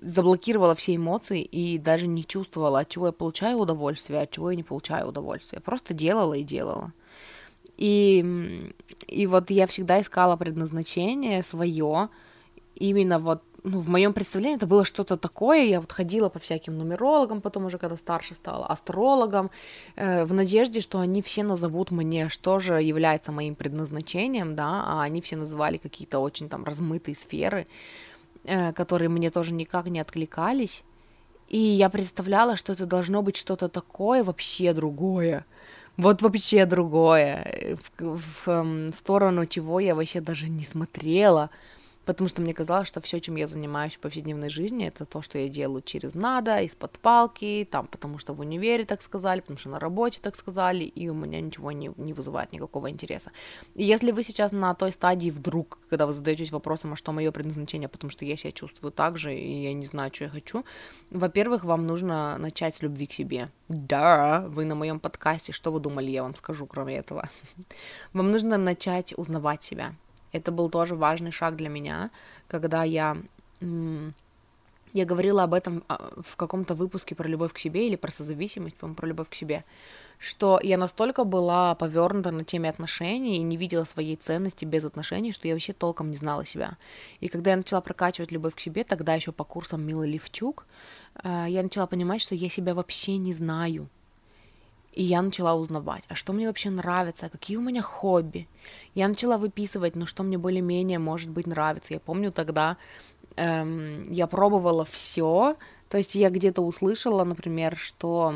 [0.00, 4.56] заблокировала все эмоции и даже не чувствовала, от чего я получаю удовольствие, от чего я
[4.56, 5.60] не получаю удовольствие.
[5.60, 6.92] Просто делала и делала.
[7.76, 8.72] И,
[9.08, 12.10] и вот я всегда искала предназначение свое
[12.74, 15.64] именно вот ну, в моем представлении это было что-то такое.
[15.64, 19.50] Я вот ходила по всяким нумерологам, потом уже когда старше стала, астрологам,
[19.96, 25.02] э, в надежде, что они все назовут мне, что же является моим предназначением, да, а
[25.02, 27.66] они все называли какие-то очень там размытые сферы,
[28.44, 30.84] э, которые мне тоже никак не откликались.
[31.48, 35.46] И я представляла, что это должно быть что-то такое вообще другое.
[35.96, 41.48] Вот вообще другое, в, в, в эм, сторону чего я вообще даже не смотрела
[42.04, 45.38] потому что мне казалось, что все, чем я занимаюсь в повседневной жизни, это то, что
[45.38, 49.68] я делаю через надо, из-под палки, там, потому что в универе так сказали, потому что
[49.70, 53.30] на работе так сказали, и у меня ничего не, не вызывает никакого интереса.
[53.74, 57.32] И если вы сейчас на той стадии вдруг, когда вы задаетесь вопросом, а что мое
[57.32, 60.64] предназначение, потому что я себя чувствую так же, и я не знаю, что я хочу,
[61.10, 63.50] во-первых, вам нужно начать с любви к себе.
[63.68, 67.28] Да, вы на моем подкасте, что вы думали, я вам скажу, кроме этого.
[68.12, 69.94] Вам нужно начать узнавать себя,
[70.34, 72.10] это был тоже важный шаг для меня,
[72.48, 73.16] когда я
[74.92, 78.76] я говорила об этом а, в каком-то выпуске про любовь к себе или про созависимость,
[78.76, 79.64] по-моему, про любовь к себе,
[80.18, 85.32] что я настолько была повернута на теме отношений и не видела своей ценности без отношений,
[85.32, 86.76] что я вообще толком не знала себя.
[87.18, 90.64] И когда я начала прокачивать любовь к себе, тогда еще по курсам Милы Левчук,
[91.24, 93.88] э, я начала понимать, что я себя вообще не знаю.
[94.94, 98.46] И я начала узнавать, а что мне вообще нравится, какие у меня хобби.
[98.94, 101.94] Я начала выписывать, ну что мне более-менее может быть нравится.
[101.94, 102.76] Я помню тогда
[103.36, 105.56] эм, я пробовала все,
[105.88, 108.32] то есть я где-то услышала, например, что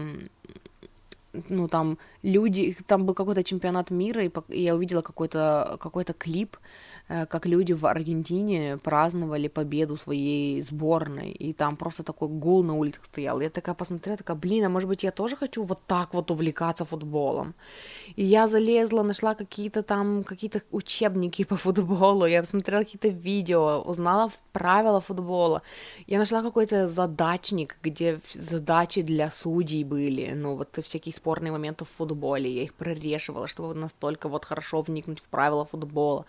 [1.49, 6.57] ну там люди, там был какой-то чемпионат мира, и я увидела какой-то какой-то клип,
[7.09, 13.05] как люди в Аргентине праздновали победу своей сборной, и там просто такой гул на улицах
[13.07, 13.41] стоял.
[13.41, 16.85] Я такая посмотрела, такая, блин, а может быть я тоже хочу вот так вот увлекаться
[16.85, 17.55] футболом?
[18.17, 24.31] И я залезла, нашла какие-то там, какие-то учебники по футболу, я посмотрела какие-то видео, узнала
[24.53, 25.63] правила футбола.
[26.07, 31.89] Я нашла какой-то задачник, где задачи для судей были, ну вот всякие спорные моменты в
[31.89, 36.27] футболе, я их прорешивала, чтобы настолько вот хорошо вникнуть в правила футбола.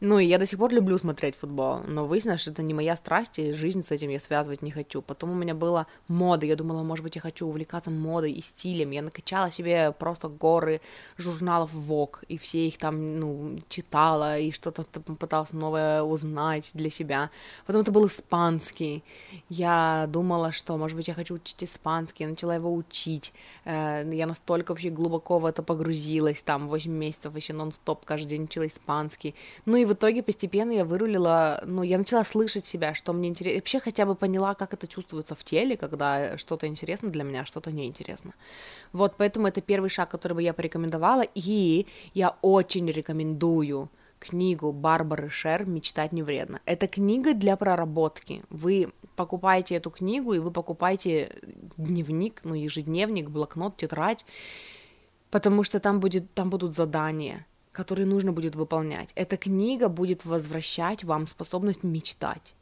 [0.00, 2.96] Ну, и я до сих пор люблю смотреть футбол, но выяснилось, что это не моя
[2.96, 5.00] страсть, и жизнь с этим я связывать не хочу.
[5.00, 8.90] Потом у меня была мода, я думала, может быть, я хочу увлекаться модой и стилем.
[8.90, 10.82] Я накачала себе просто горы
[11.16, 17.30] журналов Vogue, и все их там, ну, читала, и что-то пыталась новое узнать для себя.
[17.66, 19.02] Потом это был испанский.
[19.48, 23.32] Я думала, что, может быть, я хочу учить испанский, я начала его учить.
[23.64, 28.44] Э, я настолько вообще глубоко в это погрузилась, там, 8 месяцев вообще нон-стоп каждый день
[28.44, 29.34] учила испанский.
[29.64, 33.56] Ну и в итоге постепенно я вырулила, ну, я начала слышать себя, что мне интересно,
[33.56, 37.72] вообще хотя бы поняла, как это чувствуется в теле, когда что-то интересно для меня, что-то
[37.72, 38.34] неинтересно.
[38.92, 45.30] Вот, поэтому это первый шаг, который бы я порекомендовала, и я очень рекомендую книгу Барбары
[45.30, 46.60] Шер «Мечтать не вредно».
[46.64, 48.42] Это книга для проработки.
[48.50, 51.32] Вы покупаете эту книгу, и вы покупаете
[51.76, 54.24] дневник, ну, ежедневник, блокнот, тетрадь,
[55.30, 59.12] потому что там, будет, там будут задания который нужно будет выполнять.
[59.14, 62.54] Эта книга будет возвращать вам способность мечтать.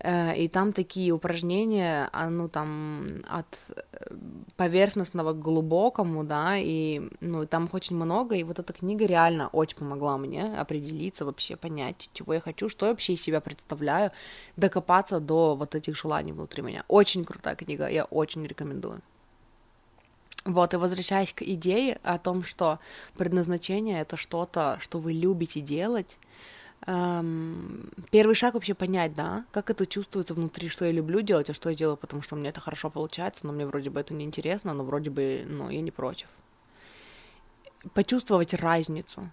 [0.00, 4.14] Э, и там такие упражнения, ну там от э,
[4.56, 9.48] поверхностного к глубокому, да, и ну там их очень много, и вот эта книга реально
[9.52, 14.10] очень помогла мне определиться вообще, понять, чего я хочу, что я вообще из себя представляю,
[14.56, 16.84] докопаться до вот этих желаний внутри меня.
[16.88, 19.00] Очень крутая книга, я очень рекомендую.
[20.44, 22.80] Вот, и возвращаясь к идее о том, что
[23.16, 26.18] предназначение это что-то, что вы любите делать,
[26.86, 31.54] эм, первый шаг вообще понять, да, как это чувствуется внутри, что я люблю делать, а
[31.54, 34.24] что я делаю, потому что меня это хорошо получается, но мне вроде бы это не
[34.24, 36.26] интересно, но вроде бы, ну, я не против.
[37.94, 39.30] Почувствовать разницу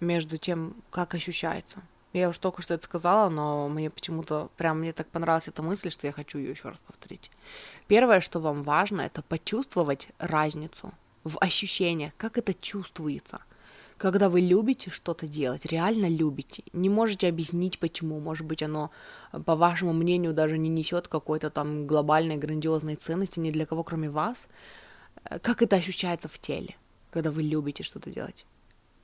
[0.00, 1.82] между тем, как ощущается.
[2.12, 5.90] Я уж только что это сказала, но мне почему-то прям мне так понравилась эта мысль,
[5.90, 7.30] что я хочу ее еще раз повторить.
[7.86, 10.92] Первое, что вам важно, это почувствовать разницу
[11.24, 13.40] в ощущениях, как это чувствуется?
[13.98, 18.90] Когда вы любите что-то делать, реально любите, не можете объяснить почему, может быть, оно,
[19.44, 24.08] по вашему мнению, даже не несет какой-то там глобальной, грандиозной ценности ни для кого, кроме
[24.08, 24.46] вас,
[25.24, 26.76] э, как это ощущается в теле,
[27.10, 28.46] когда вы любите что-то делать?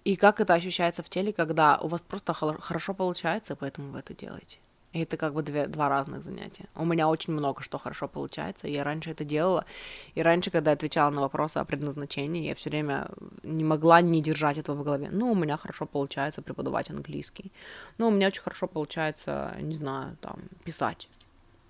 [0.04, 4.14] И как это ощущается в теле, когда у вас просто хорошо получается, поэтому вы это
[4.14, 4.58] делаете?
[4.94, 6.66] И это как бы две, два разных занятия.
[6.76, 8.68] У меня очень много что хорошо получается.
[8.68, 9.64] Я раньше это делала.
[10.14, 13.08] И раньше, когда я отвечала на вопросы о предназначении, я все время
[13.42, 15.08] не могла не держать этого в голове.
[15.10, 17.50] Ну, у меня хорошо получается преподавать английский.
[17.98, 21.08] Ну, у меня очень хорошо получается, не знаю, там, писать.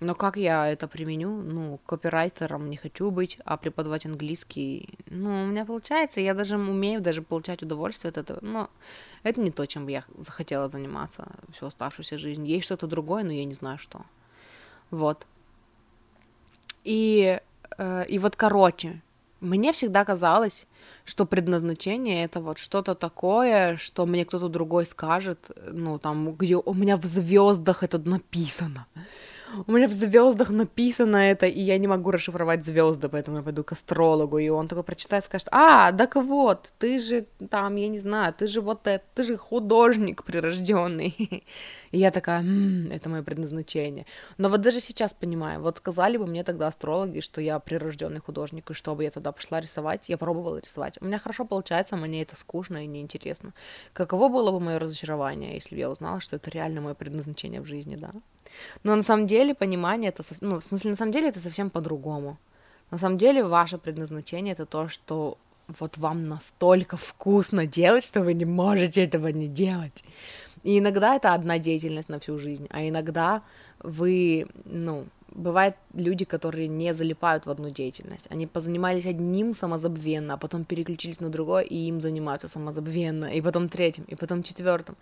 [0.01, 1.41] Но как я это применю?
[1.41, 6.99] Ну, копирайтером не хочу быть, а преподавать английский, ну, у меня получается, я даже умею
[6.99, 8.69] даже получать удовольствие от этого, но
[9.23, 12.45] это не то, чем бы я захотела заниматься всю оставшуюся жизнь.
[12.45, 14.01] Есть что-то другое, но я не знаю, что.
[14.91, 15.25] Вот.
[16.83, 17.39] И,
[17.77, 19.01] э, и вот, короче,
[19.39, 20.67] мне всегда казалось,
[21.05, 26.73] что предназначение это вот что-то такое, что мне кто-то другой скажет, ну, там, где у
[26.73, 28.87] меня в звездах это написано
[29.67, 33.63] у меня в звездах написано это, и я не могу расшифровать звезды, поэтому я пойду
[33.63, 37.99] к астрологу, и он такой прочитает, скажет, а, так вот, ты же там, я не
[37.99, 41.15] знаю, ты же вот это, ты же художник прирожденный.
[41.91, 44.05] И я такая, м-м, это мое предназначение.
[44.37, 48.69] Но вот даже сейчас понимаю, вот сказали бы мне тогда астрологи, что я прирожденный художник,
[48.69, 50.97] и чтобы я тогда пошла рисовать, я пробовала рисовать.
[51.01, 53.53] У меня хорошо получается, мне это скучно и неинтересно.
[53.93, 57.65] Каково было бы мое разочарование, если бы я узнала, что это реально мое предназначение в
[57.65, 58.11] жизни, да?
[58.83, 62.37] Но на самом деле понимание это, ну, в смысле, на самом деле это совсем по-другому.
[62.91, 68.33] На самом деле ваше предназначение это то, что вот вам настолько вкусно делать, что вы
[68.33, 70.03] не можете этого не делать.
[70.63, 73.41] И иногда это одна деятельность на всю жизнь, а иногда
[73.79, 75.05] вы, ну,
[75.35, 78.25] бывают люди, которые не залипают в одну деятельность.
[78.29, 83.69] Они позанимались одним самозабвенно, а потом переключились на другое, и им занимаются самозабвенно, и потом
[83.69, 84.95] третьим, и потом четвертым.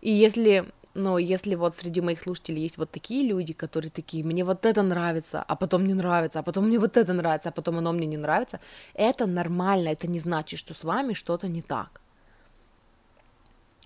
[0.00, 0.64] И если
[0.96, 4.82] но если вот среди моих слушателей есть вот такие люди, которые такие, мне вот это
[4.82, 8.06] нравится, а потом не нравится, а потом мне вот это нравится, а потом оно мне
[8.06, 8.60] не нравится,
[8.94, 12.00] это нормально, это не значит, что с вами что-то не так.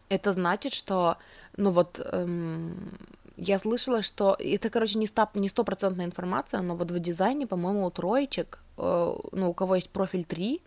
[0.08, 1.16] Это значит, что,
[1.56, 2.90] ну вот, эм,
[3.36, 8.58] я слышала, что это, короче, не стопроцентная информация, но вот в дизайне, по-моему, у троечек,
[8.78, 10.60] э, ну, у кого есть профиль 3,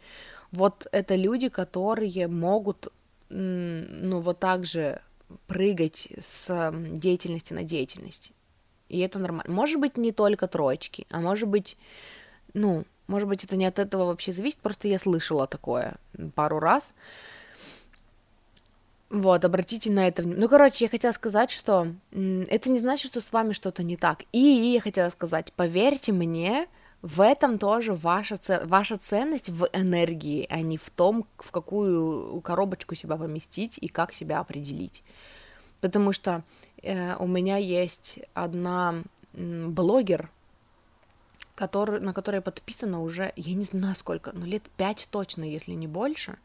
[0.52, 2.88] вот это люди, которые могут,
[3.30, 5.02] ну, вот так же
[5.48, 8.32] прыгать с деятельности на деятельность.
[8.90, 9.54] И это нормально.
[9.54, 11.78] Может быть, не только троечки, а может быть,
[12.54, 15.96] ну, может быть, это не от этого вообще зависит, просто я слышала такое
[16.36, 16.92] пару раз.
[19.10, 20.42] Вот, обратите на это внимание.
[20.42, 24.24] Ну, короче, я хотела сказать, что это не значит, что с вами что-то не так.
[24.32, 26.68] И я хотела сказать, поверьте мне,
[27.04, 32.96] в этом тоже ваша, ваша ценность в энергии, а не в том, в какую коробочку
[32.96, 35.04] себя поместить и как себя определить.
[35.82, 36.44] Потому что
[36.82, 40.30] э, у меня есть одна блогер,
[41.56, 45.88] который, на которой подписано уже, я не знаю сколько, но лет пять точно, если не
[45.88, 46.38] больше.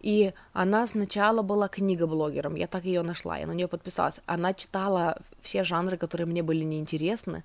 [0.00, 4.20] И она сначала была книгоблогером, я так ее нашла, я на нее подписалась.
[4.24, 7.44] Она читала все жанры, которые мне были неинтересны,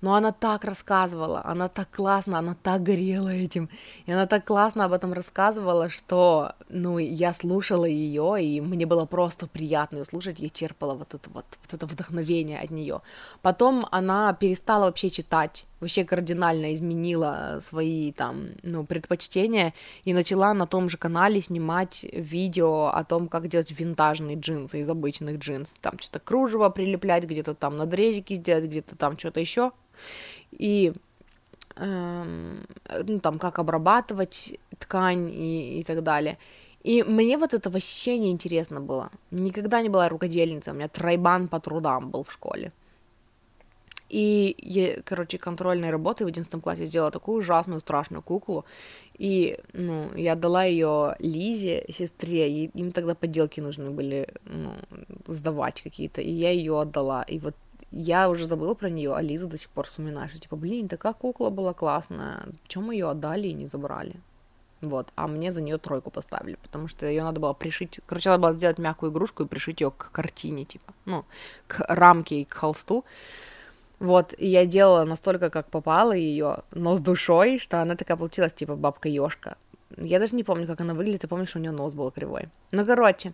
[0.00, 3.68] но она так рассказывала, она так классно, она так горела этим,
[4.06, 9.04] и она так классно об этом рассказывала, что, ну, я слушала ее, и мне было
[9.06, 13.00] просто приятно ее слушать, я черпала вот это вот, вот это вдохновение от нее.
[13.42, 20.66] Потом она перестала вообще читать, вообще кардинально изменила свои там, ну, предпочтения и начала на
[20.66, 25.98] том же канале снимать видео о том, как делать винтажные джинсы из обычных джинс, там
[25.98, 29.72] что-то кружево прилеплять, где-то там надрезики сделать, где-то там что-то еще,
[30.50, 30.92] и
[31.76, 32.54] э,
[33.04, 36.38] ну, там, как обрабатывать ткань и, и так далее.
[36.82, 39.10] И мне вот это вообще не интересно было.
[39.32, 42.72] Никогда не была рукодельницей, у меня тройбан по трудам был в школе.
[44.08, 48.64] И я, короче, контрольной работы в 11 классе сделала такую ужасную, страшную куклу.
[49.18, 54.72] И, ну, я дала ее Лизе, сестре, и им тогда подделки нужны были, ну,
[55.26, 57.22] сдавать какие-то, и я ее отдала.
[57.22, 57.54] И вот
[57.90, 61.12] я уже забыла про нее, а Лиза до сих пор вспоминает, что типа, блин, такая
[61.12, 64.14] кукла была классная, почему ее отдали и не забрали?
[64.82, 68.00] Вот, а мне за нее тройку поставили, потому что ее надо было пришить.
[68.06, 71.24] Короче, надо было сделать мягкую игрушку и пришить ее к картине, типа, ну,
[71.66, 73.04] к рамке и к холсту.
[73.98, 78.52] Вот, и я делала настолько, как попало ее, но с душой, что она такая получилась,
[78.52, 79.56] типа, бабка Ёшка.
[79.96, 82.48] Я даже не помню, как она выглядит, я помню, что у нее нос был кривой.
[82.72, 83.32] Ну, короче,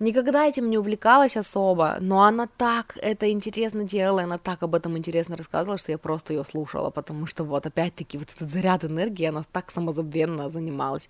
[0.00, 4.96] никогда этим не увлекалась особо, но она так это интересно делала, она так об этом
[4.96, 9.26] интересно рассказывала, что я просто ее слушала, потому что вот опять-таки вот этот заряд энергии,
[9.26, 11.08] она так самозабвенно занималась.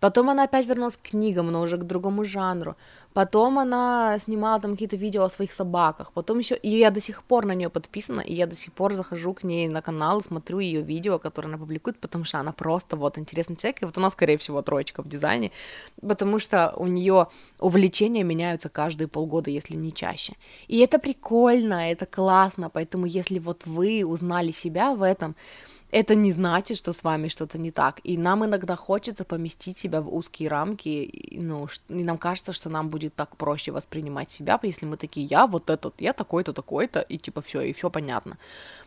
[0.00, 2.76] Потом она опять вернулась к книгам, но уже к другому жанру.
[3.14, 6.10] Потом она снимала там какие-то видео о своих собаках.
[6.12, 8.94] Потом еще, и я до сих пор на нее подписана, и я до сих пор
[8.94, 12.96] захожу к ней на канал, смотрю ее видео, которые она публикует, потому что она просто
[12.96, 15.52] вот интересный человек, и вот она, скорее всего, троечка в дизайне,
[16.02, 17.28] потому что у нее
[17.60, 20.34] увлечения меняются каждые полгода, если не чаще.
[20.68, 25.34] И это прикольно, это классно, поэтому если вот вы узнали себя в этом,
[25.94, 28.00] это не значит, что с вами что-то не так.
[28.02, 32.88] И нам иногда хочется поместить себя в узкие рамки, ну, и нам кажется, что нам
[32.88, 37.16] будет так проще воспринимать себя, если мы такие, я вот этот, я такой-то, такой-то, и
[37.16, 38.38] типа все, и все понятно.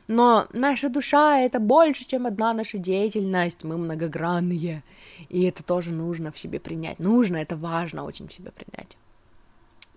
[0.09, 4.83] Но наша душа— это больше, чем одна наша деятельность, мы многогранные,
[5.29, 6.99] и это тоже нужно в себе принять.
[6.99, 8.97] Нужно, это важно очень в себе принять.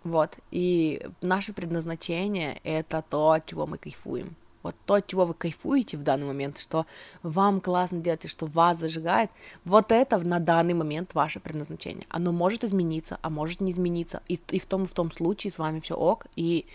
[0.02, 5.34] Вот, и наше предназначение— это то, от чего мы кайфуем вот то, от чего вы
[5.34, 6.86] кайфуете в данный момент, что
[7.22, 9.30] вам классно делать и что вас зажигает,
[9.64, 12.06] вот это на данный момент ваше предназначение.
[12.08, 14.22] Оно может измениться, а может не измениться.
[14.28, 16.66] И, и в том и в том случае с вами все ок, и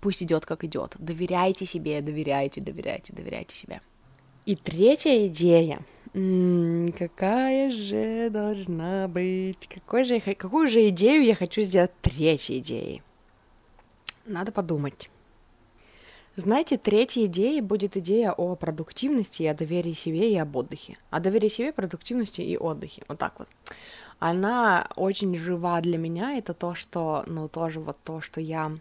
[0.00, 0.94] пусть идет как идет.
[0.98, 3.80] Доверяйте себе, доверяйте, доверяйте, доверяйте себе.
[4.44, 5.82] И третья идея.
[6.12, 9.68] Какая же должна быть?
[9.68, 13.02] Какой же, какую же идею я хочу сделать третьей идеей?
[14.26, 15.10] Надо подумать.
[16.34, 20.96] Знаете, третья идея будет идея о продуктивности, о доверии себе и об отдыхе.
[21.10, 23.04] О доверии себе, продуктивности и отдыхе.
[23.06, 23.48] Вот так вот.
[24.18, 26.36] Она очень жива для меня.
[26.36, 28.72] Это то, что, ну, тоже вот то, что я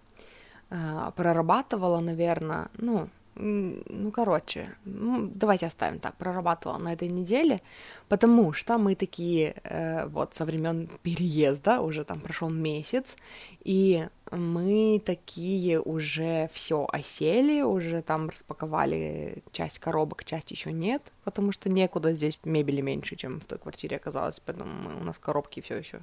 [0.69, 3.09] э, прорабатывала, наверное, ну,
[3.41, 7.61] ну, короче, ну, давайте оставим так, прорабатывала на этой неделе,
[8.07, 13.15] потому что мы такие, э, вот, со времен переезда, уже там прошел месяц,
[13.63, 21.51] и мы такие уже все осели, уже там распаковали часть коробок, часть еще нет, потому
[21.51, 25.61] что некуда здесь мебели меньше, чем в той квартире оказалось, поэтому мы, у нас коробки
[25.61, 25.99] все еще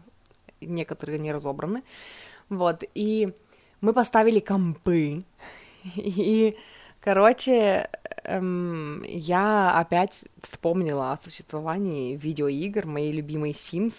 [0.60, 1.84] некоторые не разобраны,
[2.48, 3.32] вот, и
[3.80, 5.22] мы поставили компы,
[5.94, 6.56] и
[7.08, 7.88] Короче,
[8.24, 13.94] эм, я опять вспомнила о существовании видеоигр, моей любимой Sims,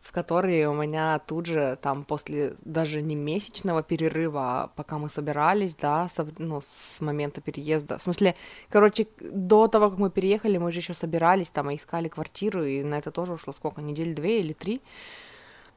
[0.00, 5.74] в которые у меня тут же, там, после даже не месячного перерыва, пока мы собирались,
[5.74, 8.34] да, со, ну, с момента переезда, в смысле,
[8.70, 12.82] короче, до того, как мы переехали, мы же еще собирались, там, и искали квартиру, и
[12.82, 14.80] на это тоже ушло сколько, недель две или три,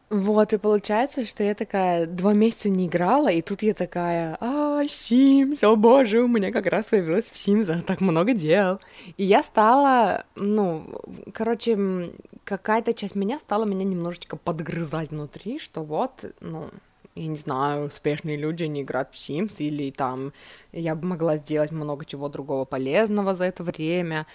[0.10, 4.84] вот, и получается, что я такая два месяца не играла, и тут я такая, а,
[4.84, 8.80] Sims, о боже, у меня как раз появилось в Sims так много дел.
[9.18, 10.86] И я стала, ну,
[11.34, 11.78] короче,
[12.46, 16.70] какая-то часть меня стала меня немножечко подгрызать внутри, что вот, ну,
[17.16, 20.32] я не знаю, успешные люди не играют в Sims, или там
[20.72, 24.26] я бы могла сделать много чего другого полезного за это время,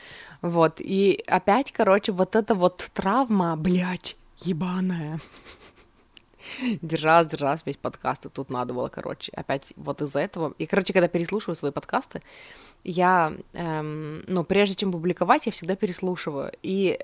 [0.42, 5.18] вот, и опять, короче, вот эта вот травма, блядь, ебаная,
[6.82, 10.54] держалась, держалась весь подкаст, и тут надо было, короче, опять вот из-за этого.
[10.58, 12.22] И, короче, когда переслушиваю свои подкасты,
[12.84, 16.52] я, эм, ну, прежде чем публиковать, я всегда переслушиваю.
[16.62, 16.98] И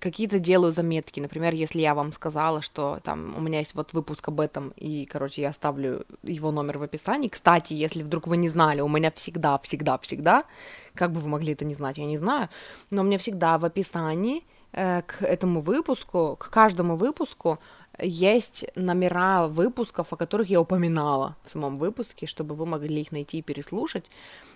[0.00, 1.20] какие-то делаю заметки.
[1.20, 5.06] Например, если я вам сказала, что там у меня есть вот выпуск об этом, и,
[5.06, 7.28] короче, я оставлю его номер в описании.
[7.28, 10.44] Кстати, если вдруг вы не знали, у меня всегда, всегда, всегда,
[10.94, 12.48] как бы вы могли это не знать, я не знаю,
[12.90, 17.58] но у меня всегда в описании э, к этому выпуску, к каждому выпуску
[18.00, 23.38] есть номера выпусков, о которых я упоминала в самом выпуске, чтобы вы могли их найти
[23.38, 24.04] и переслушать.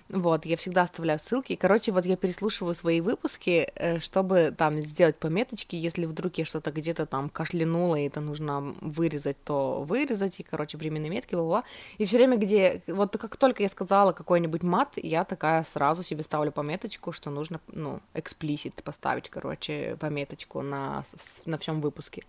[0.08, 1.56] Вот, я всегда оставляю ссылки.
[1.56, 6.70] Короче, вот я переслушиваю свои выпуски, э, чтобы там сделать пометочки, если вдруг я что-то
[6.70, 11.64] где-то там кашлянула, и это нужно вырезать, то вырезать, и, короче, временные метки, бла-бла.
[11.98, 16.24] И все время, где, вот как только я сказала какой-нибудь мат, я такая сразу себе
[16.24, 21.04] ставлю пометочку, что нужно, ну, эксплисит поставить, короче, пометочку на,
[21.46, 22.24] на всем выпуске.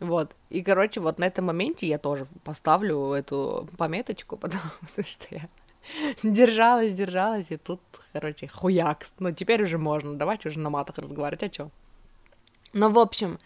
[0.00, 0.34] Вот.
[0.50, 4.62] И, короче, вот на этом моменте я тоже поставлю эту пометочку, потому
[5.04, 5.48] что я
[6.22, 7.80] держалась, держалась, и тут,
[8.12, 9.06] короче, хуяк.
[9.18, 11.70] Ну, теперь уже можно, давайте уже на матах разговаривать, а чё?
[12.72, 13.38] Ну, в общем,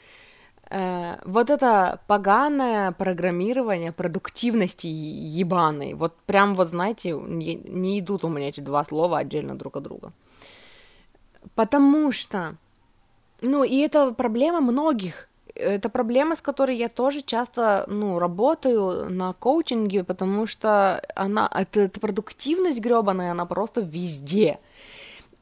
[0.71, 8.29] э, вот это поганое программирование продуктивности ебаной, вот прям вот, знаете, не, не идут у
[8.29, 10.13] меня эти два слова отдельно друг от друга.
[11.55, 12.57] Потому что
[13.43, 15.29] ну, и это проблема многих.
[15.55, 21.81] Это проблема, с которой я тоже часто, ну, работаю на коучинге, потому что она, это,
[21.81, 24.59] эта продуктивность гребаная, она просто везде.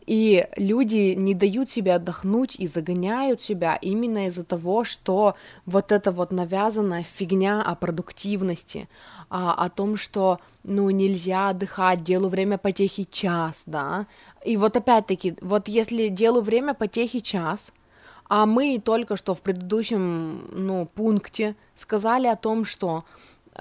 [0.06, 5.36] И люди не дают себе отдохнуть и загоняют себя именно из-за того, что
[5.66, 8.88] вот эта вот навязанная фигня о продуктивности,
[9.28, 14.06] а, о том, что, ну, нельзя отдыхать, делу время потехи час, да.
[14.44, 17.70] И вот опять-таки, вот если делу время потехи час,
[18.30, 23.04] а мы только что в предыдущем, ну, пункте сказали о том, что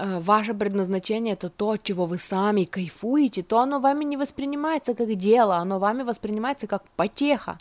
[0.02, 5.14] Э, ваше предназначение это то, чего вы сами кайфуете, то оно вами не воспринимается как
[5.14, 7.58] дело, оно вами воспринимается как потеха.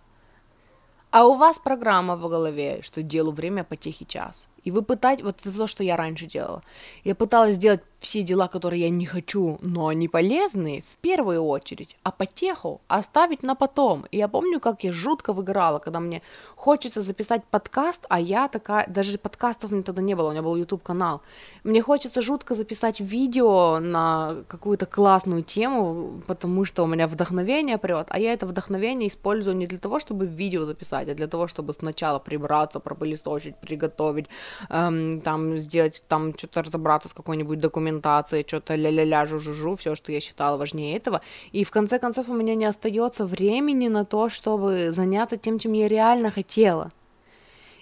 [1.12, 4.47] А у вас программа в голове, что делу время потехи час.
[4.64, 6.62] И вы пытаетесь, вот это то, что я раньше делала.
[7.03, 11.97] Я пыталась сделать все дела, которые я не хочу, но они полезные в первую очередь,
[12.04, 14.06] а потеху оставить на потом.
[14.12, 16.22] И я помню, как я жутко выиграла, когда мне
[16.56, 20.56] хочется записать подкаст, а я такая, даже подкастов мне тогда не было, у меня был
[20.56, 21.22] YouTube канал.
[21.64, 28.08] Мне хочется жутко записать видео на какую-то классную тему, потому что у меня вдохновение прет,
[28.10, 31.74] а я это вдохновение использую не для того, чтобы видео записать, а для того, чтобы
[31.74, 34.28] сначала прибраться, пропылесосить, приготовить,
[34.70, 37.60] эм, там сделать, там что-то разобраться с какой-нибудь
[37.90, 41.22] документацией, что-то ля-ля-ля, жу-жу-жу, все, что я считала важнее этого.
[41.52, 45.74] И в конце концов у меня не остается времени на то, чтобы заняться тем, чем
[45.74, 46.92] я реально хотела.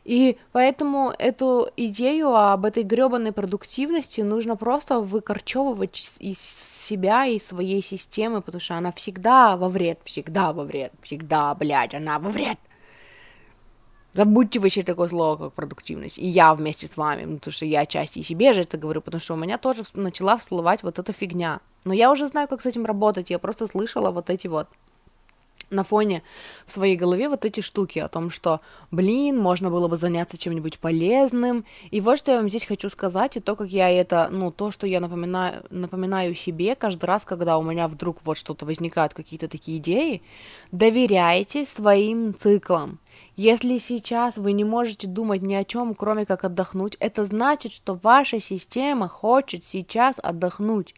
[0.05, 7.84] И поэтому эту идею об этой гребаной продуктивности нужно просто выкорчевывать из себя и своей
[7.84, 12.58] системы, потому что она всегда во вред, всегда во вред, всегда, блядь, она во вред.
[14.18, 16.18] Забудьте вообще такое слово, как продуктивность.
[16.18, 19.22] И я вместе с вами, потому что я часть и себе же это говорю, потому
[19.22, 21.59] что у меня тоже начала всплывать вот эта фигня.
[21.86, 24.70] Но я уже знаю, как с этим работать, я просто слышала вот эти вот
[25.70, 26.24] на фоне
[26.65, 28.59] в своей голове вот эти штуки о том, что,
[28.89, 31.63] блин, можно было бы заняться чем-нибудь полезным.
[31.91, 34.72] И вот что я вам здесь хочу сказать, и то, как я это, ну, то,
[34.72, 39.47] что я напоминаю, напоминаю себе каждый раз, когда у меня вдруг вот что-то возникают, какие-то
[39.47, 40.24] такие идеи,
[40.72, 42.97] доверяйте своим циклам.
[43.36, 47.93] Если сейчас вы не можете думать ни о чем, кроме как отдохнуть, это значит, что
[47.93, 50.95] ваша система хочет сейчас отдохнуть.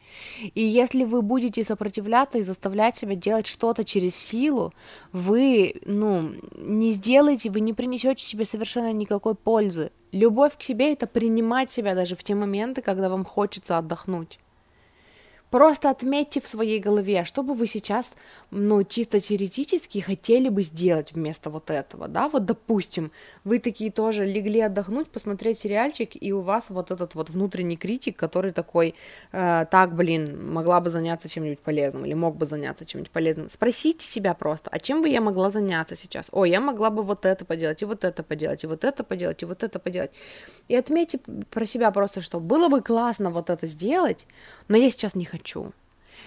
[0.56, 4.74] И если вы будете сопротивляться и заставлять себя делать что-то через силу,
[5.12, 9.92] вы, ну, не сделаете, вы не принесете себе совершенно никакой пользы.
[10.14, 14.40] Любовь к себе это принимать себя даже в те моменты, когда вам хочется отдохнуть.
[15.50, 18.12] Просто отметьте в своей голове, что бы вы сейчас,
[18.52, 23.12] ну, чисто теоретически хотели бы сделать вместо вот этого, да, вот, допустим,
[23.44, 28.16] вы такие тоже легли отдохнуть, посмотреть сериальчик, и у вас вот этот вот внутренний критик,
[28.16, 28.94] который такой,
[29.32, 34.06] э, так, блин, могла бы заняться чем-нибудь полезным, или мог бы заняться чем-нибудь полезным, спросите
[34.06, 36.28] себя просто, а чем бы я могла заняться сейчас?
[36.32, 39.42] О, я могла бы вот это поделать, и вот это поделать, и вот это поделать,
[39.42, 40.12] и вот это поделать,
[40.68, 41.20] и отметьте
[41.50, 44.28] про себя просто, что было бы классно вот это сделать,
[44.68, 45.39] но я сейчас не хочу.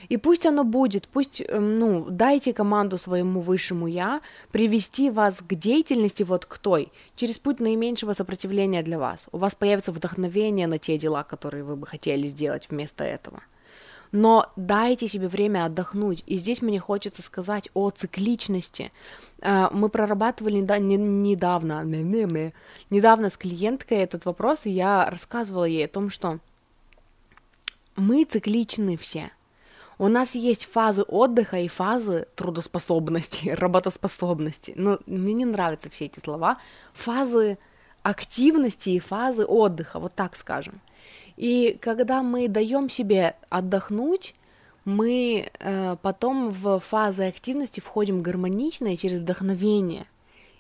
[0.09, 5.55] И пусть оно будет, пусть, эм, ну, дайте команду своему высшему я привести вас к
[5.55, 9.27] деятельности вот к той, через путь наименьшего сопротивления для вас.
[9.33, 13.43] У вас появится вдохновение на те дела, которые вы бы хотели сделать вместо этого.
[14.13, 16.23] Но дайте себе время отдохнуть.
[16.27, 18.93] И здесь мне хочется сказать о цикличности.
[19.41, 21.83] Э, мы прорабатывали недавно,
[22.91, 26.41] недавно с клиенткой этот вопрос, и я рассказывала ей о том, что
[27.97, 29.31] мы цикличны все.
[29.99, 34.73] У нас есть фазы отдыха и фазы трудоспособности, работоспособности.
[34.77, 36.59] Но мне не нравятся все эти слова.
[36.93, 37.59] Фазы
[38.03, 40.81] активности и фазы отдыха, вот так скажем.
[41.37, 44.35] И когда мы даем себе отдохнуть,
[44.85, 50.07] мы э, потом в фазы активности входим гармонично и через вдохновение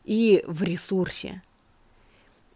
[0.04, 1.42] и в ресурсе.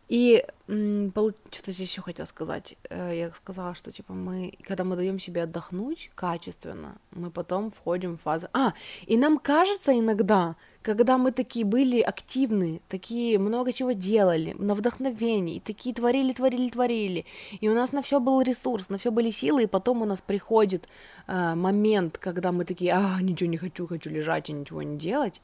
[0.09, 2.77] И что-то здесь еще хотела сказать.
[2.91, 8.17] Э, я сказала, что типа мы, когда мы даем себе отдохнуть качественно, мы потом входим
[8.17, 8.49] в фазу.
[8.53, 8.73] А,
[9.07, 15.61] и нам кажется иногда, когда мы такие были активны, такие много чего делали, на вдохновении,
[15.61, 17.27] такие творили, творили, творили,
[17.61, 20.21] и у нас на все был ресурс, на все были силы, и потом у нас
[20.21, 20.89] приходит
[21.27, 25.41] э, момент, когда мы такие, а, ничего не хочу, хочу лежать и ничего не делать.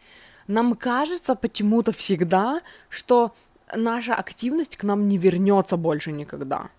[0.47, 3.33] Нам кажется почему-то всегда, что
[3.77, 6.71] наша активность к нам не вернется больше никогда.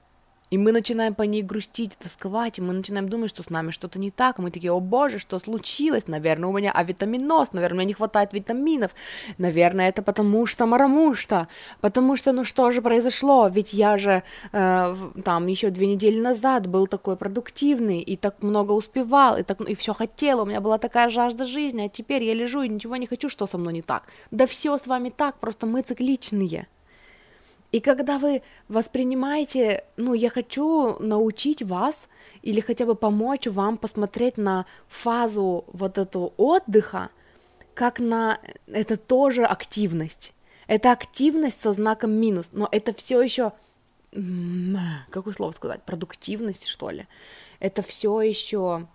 [0.54, 3.98] И мы начинаем по ней грустить, тосковать, и мы начинаем думать, что с нами что-то
[3.98, 6.08] не так, мы такие, о боже, что случилось?
[6.08, 8.91] Наверное, у меня авитаминоз, наверное, мне не хватает витаминов,
[9.39, 11.48] наверное, это потому что мараму что,
[11.82, 14.22] потому что, ну что же произошло, ведь я же
[14.52, 19.60] э, там еще две недели назад был такой продуктивный, и так много успевал, и, так,
[19.62, 22.96] и все хотел, у меня была такая жажда жизни, а теперь я лежу и ничего
[22.98, 24.04] не хочу, что со мной не так.
[24.30, 26.68] Да все с вами так, просто мы цикличные.
[27.74, 32.08] И когда вы воспринимаете, ну, я хочу научить вас
[32.44, 37.10] или хотя бы помочь вам посмотреть на фазу вот эту отдыха,
[37.74, 40.36] как на это тоже активность.
[40.68, 43.54] Это активность со знаком минус, но это все еще,
[45.10, 47.08] какое слово сказать, продуктивность, что ли.
[47.60, 48.88] Это все еще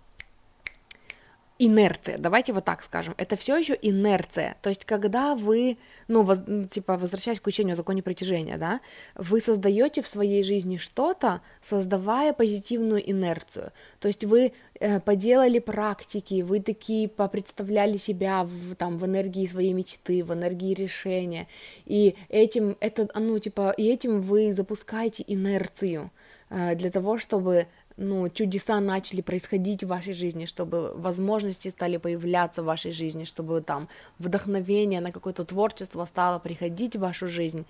[1.59, 6.39] инерция, давайте вот так скажем, это все еще инерция, то есть когда вы, ну, воз,
[6.71, 8.79] типа, возвращаясь к учению о законе притяжения, да,
[9.15, 16.41] вы создаете в своей жизни что-то, создавая позитивную инерцию, то есть вы э, поделали практики,
[16.43, 21.47] вы такие попредставляли себя в, там, в энергии своей мечты, в энергии решения,
[21.85, 26.09] и этим, это, ну, типа, и этим вы запускаете инерцию
[26.49, 27.67] э, для того, чтобы
[27.99, 33.61] ну, чудеса начали происходить в вашей жизни, чтобы возможности стали появляться в вашей жизни, чтобы
[33.61, 33.89] там
[34.19, 37.65] вдохновение на какое-то творчество стало приходить в вашу жизнь.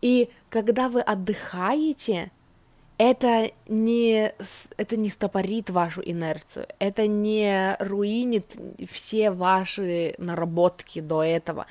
[0.00, 2.30] И когда вы отдыхаете,
[2.96, 4.32] это не,
[4.78, 8.56] это не стопорит вашу инерцию, это не руинит
[8.88, 11.66] все ваши наработки до этого.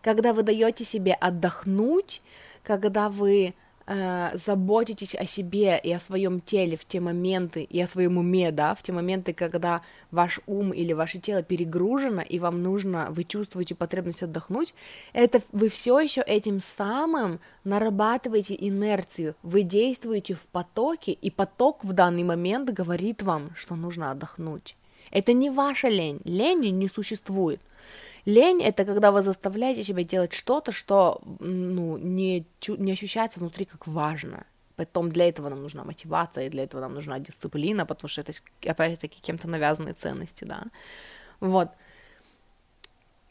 [0.00, 2.22] Когда вы даете себе отдохнуть,
[2.62, 3.54] когда вы
[3.86, 8.74] заботитесь о себе и о своем теле в те моменты, и о своем уме, да,
[8.74, 13.74] в те моменты, когда ваш ум или ваше тело перегружено, и вам нужно, вы чувствуете
[13.74, 14.74] потребность отдохнуть,
[15.12, 21.92] это вы все еще этим самым нарабатываете инерцию, вы действуете в потоке, и поток в
[21.92, 24.76] данный момент говорит вам, что нужно отдохнуть.
[25.10, 27.60] Это не ваша лень, лени не существует.
[28.24, 33.86] Лень— это когда вы заставляете себя делать что-то, что ну, не, не ощущается внутри как
[33.86, 34.46] важно.
[34.76, 38.32] Потом для этого нам нужна мотивация, и для этого нам нужна дисциплина, потому что это,
[38.64, 40.64] опять-таки, кем-то навязанные ценности, да.
[41.40, 41.68] Вот.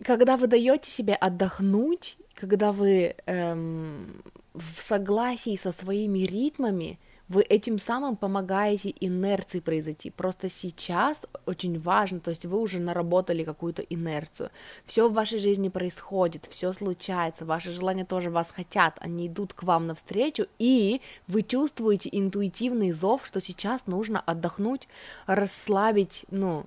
[0.04, 4.22] Когда вы даете себе отдохнуть, когда вы эм,
[4.54, 7.00] в согласии со своими ритмами,
[7.32, 10.09] вы этим самым помогаете инерции произойти.
[10.09, 14.49] Просто сейчас очень важно, то есть вы уже наработали какую-то инерцию.
[14.86, 19.63] Все в вашей жизни происходит, все случается, ваши желания тоже вас хотят, они идут к
[19.63, 24.89] вам навстречу, и вы чувствуете интуитивный зов, что сейчас нужно отдохнуть,
[25.25, 26.65] расслабить, ну,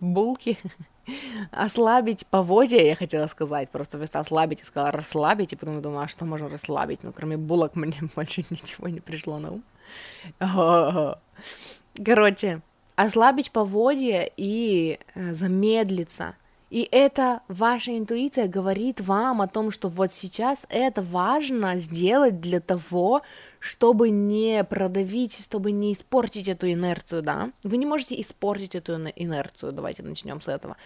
[0.00, 0.58] булки,
[1.52, 6.08] ослабить поводья, я хотела сказать, просто вместо ослабить я сказала расслабить, и потом думаю, а
[6.08, 9.62] что можно расслабить, ну, кроме булок мне больше ничего не пришло на ум.
[12.04, 12.60] Короче,
[12.94, 16.34] ослабить поводья и э, замедлиться.
[16.68, 22.60] И это ваша интуиция говорит вам о том, что вот сейчас это важно сделать для
[22.60, 23.22] того,
[23.66, 27.50] чтобы не продавить, чтобы не испортить эту инерцию, да.
[27.64, 30.76] Вы не можете испортить эту инерцию, давайте начнем с этого.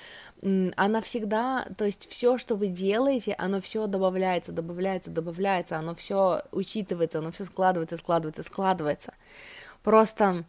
[0.76, 6.42] Она всегда, то есть все, что вы делаете, оно все добавляется, добавляется, добавляется, оно все
[6.52, 9.12] учитывается, оно все складывается, складывается, складывается.
[9.82, 10.44] Просто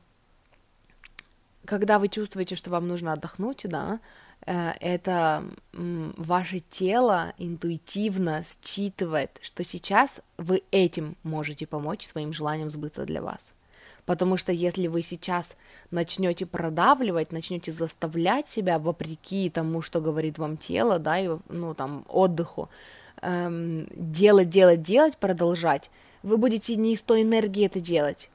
[1.66, 4.00] когда вы чувствуете, что вам нужно отдохнуть, да,
[4.46, 13.22] это ваше тело интуитивно считывает, что сейчас вы этим можете помочь своим желаниям сбыться для
[13.22, 13.54] вас.
[14.06, 15.56] Потому что если вы сейчас
[15.92, 22.04] начнете продавливать, начнете заставлять себя вопреки тому, что говорит вам тело, да, и, ну, там,
[22.10, 22.70] отдыху,
[23.22, 25.92] эм, делать, делать, делать, продолжать,
[26.24, 28.32] вы будете не из той энергии это делать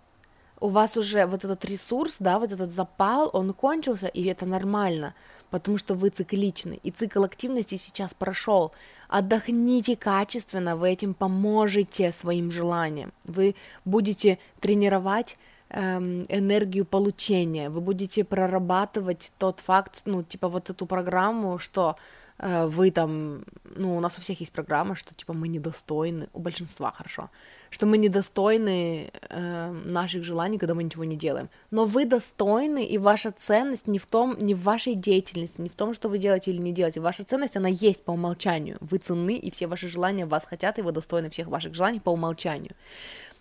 [0.61, 5.15] у вас уже вот этот ресурс, да, вот этот запал, он кончился, и это нормально,
[5.51, 8.73] потому что вы цикличны, и цикл активности сейчас прошел.
[9.09, 15.39] Отдохните качественно, вы этим поможете своим желаниям, вы будете тренировать
[15.71, 21.97] эм, энергию получения, вы будете прорабатывать тот факт, ну, типа вот эту программу, что
[22.39, 23.45] э, вы там,
[23.77, 27.31] ну, у нас у всех есть программа, что типа мы недостойны, у большинства хорошо,
[27.71, 31.49] что мы недостойны э, наших желаний, когда мы ничего не делаем.
[31.71, 35.75] Но вы достойны, и ваша ценность не в том, не в вашей деятельности, не в
[35.75, 37.01] том, что вы делаете или не делаете.
[37.01, 38.77] Ваша ценность, она есть по умолчанию.
[38.81, 42.11] Вы ценны, и все ваши желания вас хотят, и вы достойны всех ваших желаний по
[42.11, 42.73] умолчанию.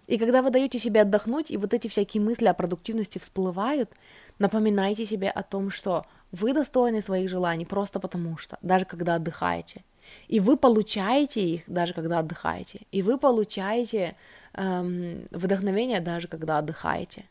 [0.07, 3.89] И когда вы даете себе отдохнуть, и вот эти всякие мысли о продуктивности всплывают,
[4.38, 9.84] напоминайте себе о том, что вы достойны своих желаний просто потому что, даже когда отдыхаете.
[10.28, 12.82] И вы получаете их, даже когда отдыхаете.
[12.91, 14.16] И вы получаете
[14.53, 17.26] эм, вдохновение, даже когда отдыхаете.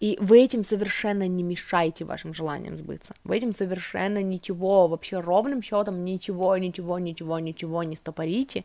[0.00, 3.14] И вы этим совершенно не мешаете вашим желаниям сбыться.
[3.22, 8.64] Вы этим совершенно ничего, вообще ровным счетом ничего, ничего, ничего, ничего не стопорите,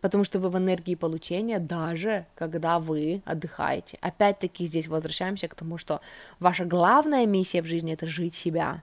[0.00, 3.98] потому что вы в энергии получения, даже когда вы отдыхаете.
[4.00, 6.00] Опять-таки здесь возвращаемся к тому, что
[6.40, 8.82] ваша главная миссия в жизни— это жить себя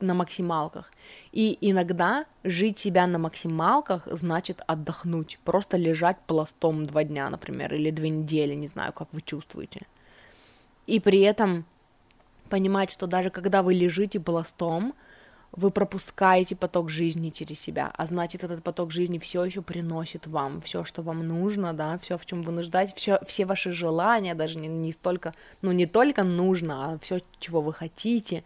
[0.00, 0.92] на максималках.
[1.32, 7.90] И иногда жить себя на максималках значит отдохнуть, просто лежать пластом два дня, например, или
[7.90, 9.86] две недели, не знаю, как вы чувствуете
[10.86, 11.64] и при этом
[12.48, 14.94] понимать, что даже когда вы лежите пластом,
[15.56, 20.60] вы пропускаете поток жизни через себя, а значит, этот поток жизни все еще приносит вам
[20.60, 24.58] все, что вам нужно, да, все, в чем вы нуждаетесь, все, все ваши желания, даже
[24.58, 28.42] не, не столько, ну, не только нужно, а все, чего вы хотите,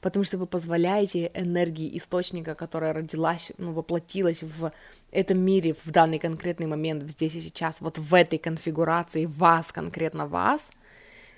[0.00, 4.72] потому что вы позволяете энергии источника, которая родилась, ну, воплотилась в
[5.10, 10.26] этом мире в данный конкретный момент, здесь и сейчас, вот в этой конфигурации вас, конкретно
[10.26, 10.68] вас—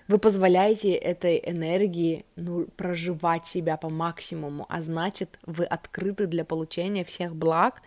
[0.08, 7.04] вы позволяете этой энергии ну, проживать себя по максимуму, а значит, вы открыты для получения
[7.04, 7.82] всех благ,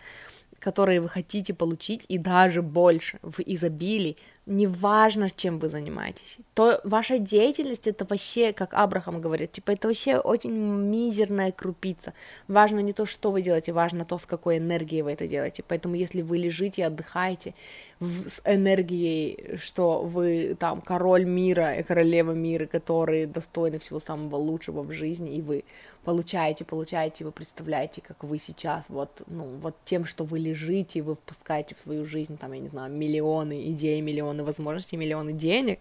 [0.58, 4.16] которые вы хотите получить, и даже больше в изобилии,
[4.48, 10.16] неважно, чем вы занимаетесь, то ваша деятельность это вообще, как Абрахам говорит, типа это вообще
[10.16, 12.12] очень мизерная крупица.
[12.48, 15.62] Важно не то, что вы делаете, важно то, с какой энергией вы это делаете.
[15.68, 17.54] Поэтому если вы лежите, отдыхаете
[18.00, 24.36] в, с энергией, что вы там король мира и королева мира, которые достойны всего самого
[24.36, 25.64] лучшего в жизни, и вы
[26.04, 31.16] получаете, получаете, вы представляете, как вы сейчас вот, ну, вот тем, что вы лежите, вы
[31.16, 35.80] впускаете в свою жизнь, там, я не знаю, миллионы идей, миллионы возможностей, миллионы денег,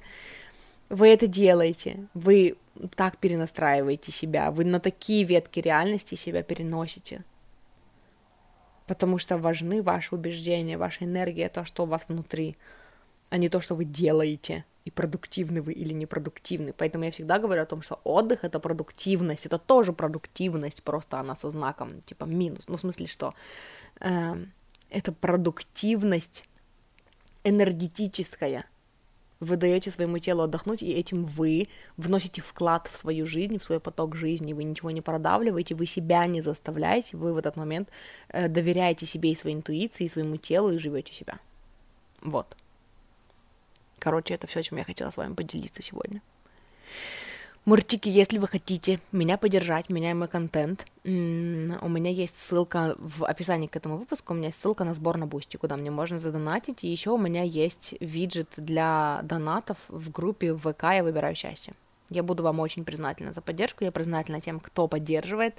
[0.89, 2.55] вы это делаете, вы
[2.95, 7.23] так перенастраиваете себя, вы на такие ветки реальности себя переносите,
[8.87, 12.57] потому что важны ваши убеждения, ваша энергия, то, что у вас внутри,
[13.29, 16.73] а не то, что вы делаете– и продуктивны вы или непродуктивны.
[16.73, 21.35] Поэтому я всегда говорю о том, что отдых это продуктивность, это тоже продуктивность, просто она
[21.35, 22.69] со знаком типа минус.
[22.69, 23.33] Ну, в смысле, что
[23.99, 24.35] э,
[24.89, 26.45] это продуктивность
[27.43, 28.63] энергетическая.
[29.39, 33.79] Вы даете своему телу отдохнуть, и этим вы вносите вклад в свою жизнь, в свой
[33.79, 37.89] поток жизни, вы ничего не продавливаете, вы себя не заставляете, вы в этот момент
[38.29, 41.39] э, доверяете себе и своей интуиции, и своему телу, и живете себя.
[42.21, 42.57] Вот.
[43.99, 46.21] Короче, это все, чем я хотела с вами поделиться сегодня.
[47.67, 53.25] Мурчики, если вы хотите меня поддержать, меня и мой контент, у меня есть ссылка в
[53.25, 56.17] описании к этому выпуску, у меня есть ссылка на сбор на Бусти, куда мне можно
[56.17, 61.73] задонатить, и еще у меня есть виджет для донатов в группе ВК «Я выбираю счастье».
[62.09, 65.57] Я буду вам очень признательна за поддержку, я признательна тем, кто поддерживает.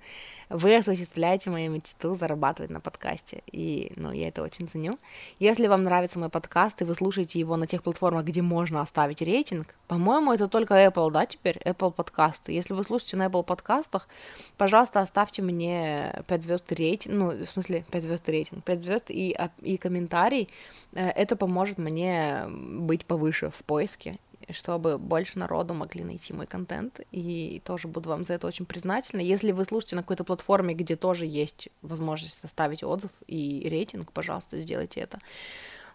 [0.49, 4.99] Вы осуществляете мою мечту зарабатывать на подкасте, и, ну, я это очень ценю.
[5.39, 9.21] Если вам нравится мой подкаст, и вы слушаете его на тех платформах, где можно оставить
[9.21, 12.53] рейтинг, по-моему, это только Apple, да, теперь, Apple подкасты.
[12.53, 14.09] Если вы слушаете на Apple подкастах,
[14.57, 19.35] пожалуйста, оставьте мне 5 звезд рейтинг, ну, в смысле, 5 звезд рейтинг, 5 звезд и,
[19.39, 20.49] а, и комментарий,
[20.95, 24.19] э, это поможет мне быть повыше в поиске,
[24.51, 29.21] чтобы больше народу могли найти мой контент, и тоже буду вам за это очень признательна.
[29.21, 34.61] Если вы слушаете на какой-то платформе, где тоже есть возможность составить отзыв и рейтинг, пожалуйста,
[34.61, 35.19] сделайте это.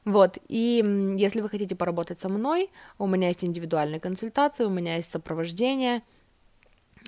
[0.05, 0.83] Вот, и
[1.17, 6.01] если вы хотите поработать со мной, у меня есть индивидуальные консультации, у меня есть сопровождение,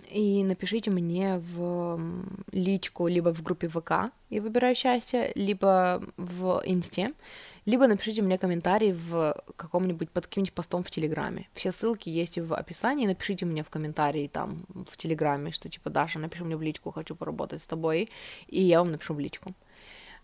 [0.09, 1.99] и напишите мне в
[2.51, 7.13] личку либо в группе ВК «Я выбираю счастье», либо в Инсте,
[7.65, 11.49] либо напишите мне комментарий в каком-нибудь, под каким-нибудь постом в Телеграме.
[11.53, 16.19] Все ссылки есть в описании, напишите мне в комментарии там в Телеграме, что типа, Даша,
[16.19, 18.09] напиши мне в личку, хочу поработать с тобой,
[18.47, 19.53] и я вам напишу в личку.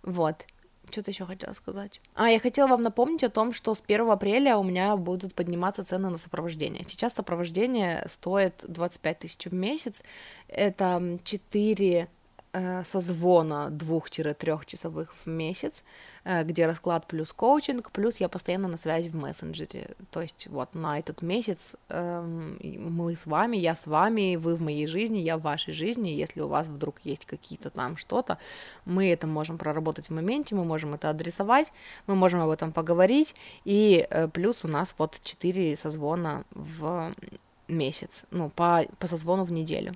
[0.04, 0.46] Вот.
[0.90, 2.02] Что-то еще хотела сказать.
[2.16, 5.86] А, я хотела вам напомнить о том, что с 1 апреля у меня будут подниматься
[5.86, 6.84] цены на сопровождение.
[6.88, 10.02] Сейчас сопровождение стоит 25 тысяч в месяц.
[10.48, 12.08] Это 4 э,
[12.86, 15.84] созвона 2-3 часовых в месяц.
[16.24, 19.88] Э, где расклад плюс коучинг, плюс я постоянно на связи в мессенджере.
[20.12, 21.58] То есть вот на этот месяц
[21.90, 26.10] эм, мы с вами, я с вами, вы в моей жизни, я в вашей жизни.
[26.10, 28.38] Если у вас вдруг есть какие-то там что-то,
[28.86, 31.74] мы это можем проработать в моменте, мы можем это адресовать,
[32.06, 33.36] мы можем об этом поговорить.
[33.66, 37.14] И э, плюс у нас вот 4 созвона в
[37.72, 39.94] месяц, ну, по, по созвону в неделю.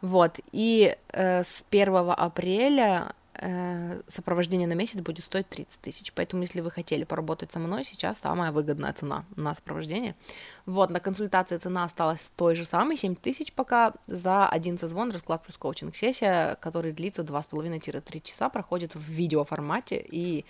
[0.00, 6.12] Вот, и э, с 1 апреля э, сопровождение на месяц будет стоить 30 тысяч.
[6.12, 10.14] Поэтому, если вы хотели поработать со мной, сейчас самая выгодная цена на сопровождение.
[10.66, 15.42] Вот, на консультации цена осталась той же самой, 7 тысяч пока, за один созвон, расклад
[15.42, 20.44] плюс коучинг сессия, который длится 2,5-3 часа, проходит в видеоформате, и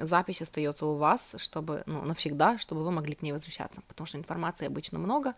[0.00, 4.18] запись остается у вас, чтобы, ну, навсегда, чтобы вы могли к ней возвращаться, потому что
[4.18, 5.34] информации обычно много.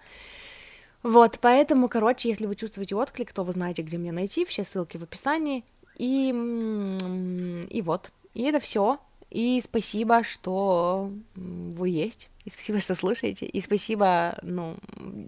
[1.02, 4.96] Вот, поэтому, короче, если вы чувствуете отклик, то вы знаете, где меня найти, все ссылки
[4.96, 5.64] в описании,
[5.96, 6.28] и,
[7.70, 8.98] и вот, и это все,
[9.30, 12.30] и спасибо, что вы есть.
[12.44, 13.46] И спасибо, что слушаете.
[13.46, 14.76] И спасибо, ну,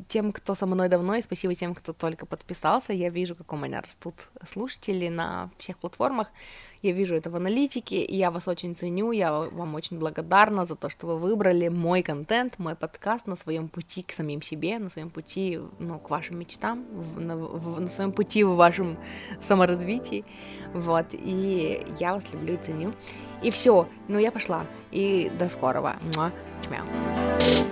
[0.07, 2.93] тем, кто со мной давно, и спасибо тем, кто только подписался.
[2.93, 4.15] Я вижу, как у меня растут
[4.47, 6.31] слушатели на всех платформах.
[6.83, 10.77] Я вижу это в аналитике, и я вас очень ценю, я вам очень благодарна за
[10.77, 14.91] то, что вы выбрали мой контент, мой подкаст на своем пути к самим себе, на
[14.91, 18.99] своем пути, ну, к вашим мечтам, в, на, в, на своем пути в вашем
[19.41, 20.27] саморазвитии.
[20.75, 22.93] Вот, и я вас люблю и ценю.
[23.43, 24.67] И все, ну, я пошла.
[24.97, 27.66] e da скорова, bara.